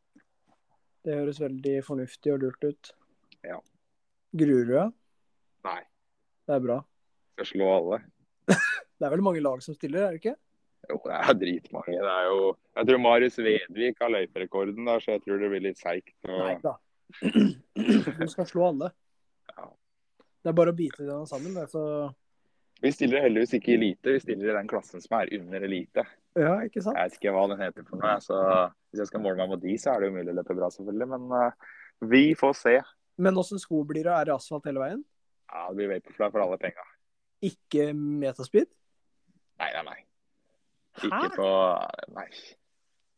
Det 1.05 1.15
høres 1.15 1.39
veldig 1.39 1.77
fornuftig 1.87 2.33
og 2.33 2.41
lurt 2.43 2.65
ut. 2.67 2.91
Ja. 3.47 3.59
Gruer 4.39 4.67
du 4.67 4.73
deg? 4.75 4.93
Nei, 5.67 5.81
Det 6.47 6.55
er 6.55 6.61
bra. 6.63 6.77
skal 7.37 7.49
slå 7.53 7.71
alle. 7.77 8.03
Det 8.99 9.07
er 9.07 9.13
vel 9.13 9.23
mange 9.23 9.41
lag 9.43 9.61
som 9.63 9.75
stiller, 9.77 10.03
er 10.03 10.15
det 10.15 10.21
ikke? 10.23 10.35
Jo, 10.89 10.97
det 11.05 11.15
er 11.15 11.35
dritmange. 11.37 11.97
Det 12.01 12.11
er 12.11 12.25
jo 12.27 12.39
Jeg 12.75 12.87
tror 12.87 13.01
Marius 13.03 13.37
Vedvik 13.37 13.99
har 14.01 14.11
løyperekorden 14.13 14.87
der, 14.87 15.03
så 15.03 15.15
jeg 15.15 15.21
tror 15.25 15.41
det 15.41 15.49
blir 15.51 15.63
litt 15.63 15.79
seigt. 15.79 16.15
Nei 16.27 16.55
da. 16.63 16.75
Du 18.19 18.25
skal 18.31 18.47
slå 18.47 18.69
alle. 18.69 18.89
Ja. 19.53 19.69
Det 20.43 20.51
er 20.51 20.57
bare 20.57 20.73
å 20.73 20.77
bite 20.77 21.05
den 21.07 21.27
sammen. 21.29 21.55
Det, 21.55 21.67
så... 21.71 21.83
Vi 22.79 22.91
stiller 22.95 23.25
heldigvis 23.25 23.57
ikke 23.57 23.73
i 23.73 23.77
elite, 23.77 24.15
vi 24.15 24.23
stiller 24.23 24.51
i 24.51 24.55
den 24.55 24.69
klassen 24.71 25.03
som 25.03 25.17
er 25.19 25.33
under 25.35 25.65
elite. 25.67 26.05
Ja, 26.39 26.53
ikke 26.63 26.83
sant? 26.83 26.95
Jeg 26.95 27.09
vet 27.09 27.17
ikke 27.19 27.33
hva 27.35 27.47
den 27.51 27.59
heter 27.59 27.87
for 27.87 27.99
noe. 27.99 28.13
Så 28.23 28.37
hvis 28.89 29.03
jeg 29.03 29.11
skal 29.11 29.23
måle 29.23 29.39
meg 29.39 29.51
mot 29.51 29.61
de, 29.63 29.75
så 29.81 29.93
er 29.93 29.99
det 29.99 30.09
jo 30.09 30.15
mulig 30.15 30.31
å 30.31 30.37
løpe 30.37 30.55
bra, 30.55 30.69
selvfølgelig. 30.71 31.09
Men 31.11 31.27
uh, 31.35 31.75
vi 32.07 32.23
får 32.39 32.55
se. 32.55 32.75
Men 33.19 33.37
åssen 33.39 33.59
sko 33.59 33.81
blir 33.87 34.07
det? 34.07 34.13
Er 34.15 34.29
det 34.29 34.35
asfalt 34.37 34.67
hele 34.69 34.79
veien? 34.83 35.01
Ja, 35.49 35.65
det 35.69 35.75
blir 35.79 35.91
Vaporfly 35.91 36.29
for 36.31 36.45
alle 36.45 36.59
penga. 36.61 36.85
Ikke 37.43 37.89
metaspeed? 37.95 38.69
Nei, 39.59 39.69
nei, 39.75 39.83
nei. 39.89 39.99
Hæ? 40.99 41.07
Ikke 41.09 41.29
på 41.35 41.49
Nei. 42.15 42.29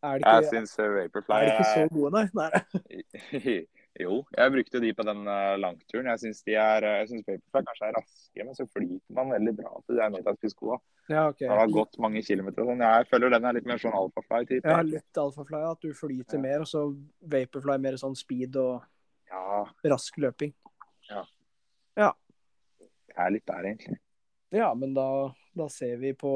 Det 0.02 0.10
Jeg 0.18 0.22
ikke, 0.26 0.48
syns 0.50 0.74
Vaporfly 0.82 1.36
er 1.38 1.46
de 1.46 1.52
ikke 1.54 1.70
så 1.70 1.84
gode, 1.94 2.12
nei? 2.18 2.26
nei. 2.34 3.62
Jo, 4.02 4.22
jeg 4.38 4.52
brukte 4.54 4.80
de 4.80 4.94
på 4.96 5.04
den 5.04 5.26
eh, 5.28 5.58
langturen. 5.60 6.08
Jeg 6.14 6.22
syns 6.24 6.40
synes 6.42 7.26
Vaporfly 7.28 7.66
kanskje 7.68 7.90
er 7.90 7.98
raske, 8.00 8.46
men 8.48 8.56
så 8.58 8.66
flyter 8.72 9.18
man 9.18 9.34
veldig 9.36 9.54
bra 9.60 9.74
til 9.86 10.00
de 10.00 10.08
metaspeed-skoa. 10.16 10.78
Ja, 11.12 11.28
ok. 11.28 11.44
Det 11.44 11.50
har 11.52 11.74
gått 11.76 12.00
mange 12.02 12.24
kilometer 12.26 12.64
og 12.64 12.72
sånn. 12.72 12.82
Jeg 12.88 13.10
føler 13.12 13.36
den 13.36 13.46
er 13.50 13.58
litt 13.60 13.68
mer 13.70 13.82
sånn 13.84 13.98
Alphafly-type. 14.00 14.64
Ja, 14.66 14.80
litt 14.88 15.22
alfafly, 15.22 15.62
at 15.74 15.84
du 15.84 15.92
flyter 15.94 16.40
Ja. 16.40 16.42
mer, 16.48 16.64
og 16.64 16.72
så 16.72 16.86
vaporfly 17.36 17.78
mer 17.84 18.00
sånn 18.02 18.16
speed 18.18 18.56
og 18.64 18.82
Ja, 19.32 19.64
rask 19.94 20.18
løping. 20.20 20.54
jeg 23.12 23.24
er 23.26 23.34
litt 23.36 23.48
der, 23.48 23.68
egentlig. 23.72 23.98
Ja, 24.52 24.74
men 24.76 24.94
da, 24.96 25.08
da 25.56 25.68
ser 25.72 25.96
vi 26.02 26.12
på 26.18 26.34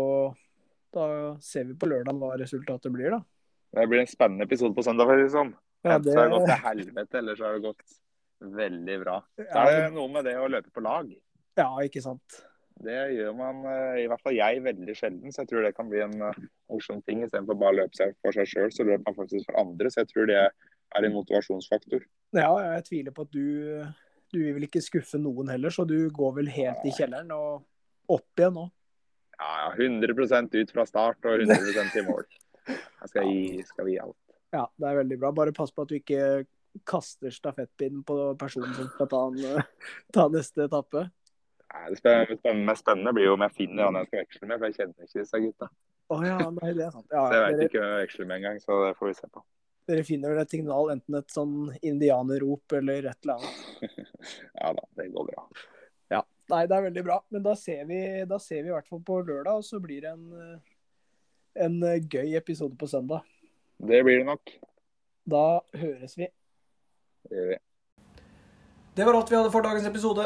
Da 0.96 1.36
ser 1.44 1.66
vi 1.68 1.76
på 1.76 1.90
lørdag 1.92 2.16
hva 2.16 2.36
resultatet 2.40 2.94
blir, 2.94 3.12
da. 3.12 3.20
Det 3.76 3.88
blir 3.92 4.00
en 4.00 4.08
spennende 4.08 4.48
episode 4.48 4.72
på 4.78 4.84
søndag. 4.86 5.10
for 5.10 5.18
å 5.18 5.20
si 5.20 5.28
det 5.28 5.36
sånn. 5.36 5.54
Ja, 5.84 6.00
det... 6.00 6.14
så 6.14 6.22
har 6.22 6.30
det 6.30 6.36
gått 6.38 6.50
til 6.50 6.62
helvete, 6.64 7.18
eller 7.20 7.36
så 7.36 7.46
har 7.46 7.58
det 7.58 7.64
gått 7.66 7.96
veldig 8.60 8.98
bra. 9.04 9.16
Så 9.38 9.64
er 9.66 9.72
det 9.76 9.94
noe 9.96 10.12
med 10.14 10.28
det 10.30 10.36
å 10.40 10.52
løpe 10.52 10.72
på 10.72 10.84
lag. 10.86 11.10
ja, 11.60 11.70
ikke 11.84 12.04
sant. 12.04 12.40
Det 12.86 12.96
gjør 13.16 13.36
man, 13.38 13.62
eh, 13.72 14.02
i 14.04 14.08
hvert 14.12 14.24
fall 14.24 14.36
jeg, 14.36 14.64
veldig 14.64 14.96
sjelden. 14.96 15.32
Så 15.32 15.44
jeg 15.44 15.52
tror 15.52 15.64
det 15.64 15.76
kan 15.78 15.88
bli 15.92 16.02
en 16.04 16.16
eh, 16.28 16.40
morsom 16.72 17.02
ting. 17.04 17.24
Istedenfor 17.24 17.60
bare 17.60 17.76
å 17.76 17.80
løpe 17.82 17.96
seg 17.96 18.16
for 18.24 18.36
seg 18.36 18.50
sjøl, 18.52 18.72
så 18.72 18.84
løper 18.88 19.06
man 19.06 19.20
faktisk 19.20 19.48
for 19.48 19.60
andre. 19.62 19.92
Så 19.92 20.04
jeg 20.04 20.12
tror 20.12 20.28
det 20.32 20.42
er 20.42 21.08
en 21.08 21.16
motivasjonsfaktor. 21.16 22.04
Ja, 22.36 22.52
jeg 22.76 22.86
tviler 22.89 23.15
på 23.15 23.24
at 23.26 23.32
du 23.32 23.86
Du 24.34 24.39
vil 24.41 24.65
ikke 24.67 24.82
skuffe 24.84 25.19
noen 25.21 25.48
heller, 25.54 25.71
så 25.71 25.86
du 25.88 26.10
går 26.12 26.34
vel 26.41 26.50
helt 26.52 26.84
i 26.84 26.91
kjelleren 26.91 27.30
og 27.32 27.63
opp 28.12 28.41
igjen 28.41 28.58
nå. 28.58 28.65
Ja, 29.39 29.52
ja, 29.62 29.69
100 29.76 30.12
ut 30.56 30.74
fra 30.74 30.86
start 30.88 31.28
og 31.28 31.43
100% 31.45 32.00
i 32.00 32.04
mål. 32.08 32.26
Jeg 32.67 33.12
skal 33.12 33.30
gi, 33.32 33.63
skal 33.67 33.89
gi 33.91 33.98
alt. 34.02 34.17
Ja, 34.56 34.65
det 34.76 34.89
er 34.89 35.00
veldig 35.02 35.19
bra. 35.21 35.32
Bare 35.36 35.56
pass 35.56 35.71
på 35.71 35.86
at 35.86 35.91
du 35.91 35.98
ikke 35.98 36.45
kaster 36.88 37.32
stafettpinnen 37.32 38.04
på 38.08 38.17
personen 38.39 38.74
som 38.76 38.89
skal 38.91 39.10
ta, 39.12 39.21
en, 39.30 39.63
ta 40.15 40.28
neste 40.32 40.67
etappe. 40.67 41.08
Nei, 41.71 41.88
Det 41.91 42.00
spennende, 42.00 42.65
mest 42.67 42.84
spennende 42.86 43.13
blir 43.15 43.30
jo 43.30 43.36
om 43.36 43.43
jeg 43.48 43.56
finner 43.56 43.89
han 43.89 44.00
jeg 44.02 44.10
skal 44.10 44.24
veksle 44.24 44.50
med, 44.50 44.58
for 44.60 44.67
jeg 44.69 44.80
kjenner 44.80 45.08
ikke 45.08 45.21
disse 45.21 45.43
gutta. 45.48 45.69
Å 46.06 46.17
ja, 46.21 46.38
nei, 46.54 46.71
det 46.78 46.86
er 46.86 46.91
sant. 46.93 47.08
Ja, 47.10 47.24
Så 47.26 47.39
jeg 47.39 47.45
vet 47.56 47.63
ikke 47.69 47.82
hvem 47.82 47.93
jeg 47.93 48.06
veksler 48.06 48.30
med 48.30 48.41
engang, 48.41 48.60
så 48.62 48.82
det 48.84 48.91
får 49.00 49.10
vi 49.10 49.15
se 49.17 49.30
på. 49.32 49.45
Dere 49.89 50.04
finner 50.08 50.34
vel 50.34 50.41
et 50.41 50.54
signal, 50.54 50.91
enten 50.95 51.17
et 51.19 51.34
sånn 51.34 51.56
indianerrop 51.86 52.76
eller 52.80 53.10
et 53.12 53.26
eller 53.26 53.39
annet. 53.39 54.06
Ja 54.58 54.71
da, 54.74 54.82
det 54.98 55.12
går 55.13 55.28
bra. 55.28 55.43
Ja. 56.10 56.21
Nei, 56.50 56.63
det 56.65 56.78
er 56.78 56.86
veldig 56.88 57.04
bra. 57.06 57.19
Men 57.34 57.43
da 57.45 57.54
ser 57.60 57.84
vi, 57.89 58.00
da 58.26 58.39
ser 58.41 58.63
vi 58.63 58.71
i 58.71 58.74
hvert 58.74 58.88
fall 58.89 59.04
på 59.06 59.19
lørdag, 59.21 59.60
og 59.60 59.67
så 59.67 59.78
blir 59.84 60.08
det 60.08 60.13
en, 60.15 60.56
en 61.67 61.78
gøy 62.02 62.34
episode 62.39 62.74
på 62.80 62.89
søndag. 62.89 63.28
Det 63.78 64.02
blir 64.08 64.24
det 64.24 64.26
nok. 64.32 64.56
Da 65.30 65.45
høres 65.78 66.17
vi. 66.17 66.32
Det 67.30 67.38
gjør 67.38 67.54
vi. 67.54 67.62
Det 68.95 69.06
var 69.06 69.19
alt 69.19 69.32
vi 69.32 69.38
hadde 69.38 69.54
for 69.54 69.65
dagens 69.65 69.88
episode. 69.89 70.26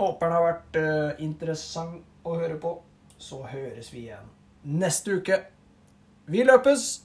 Håper 0.00 0.26
den 0.26 0.36
har 0.38 0.46
vært 0.46 0.80
uh, 0.80 1.22
interessant 1.22 2.26
å 2.26 2.34
høre 2.40 2.58
på. 2.58 2.78
Så 3.20 3.42
høres 3.44 3.92
vi 3.92 4.06
igjen 4.08 4.30
neste 4.62 5.20
uke. 5.20 5.42
Vi 6.30 6.44
løpes! 6.44 7.02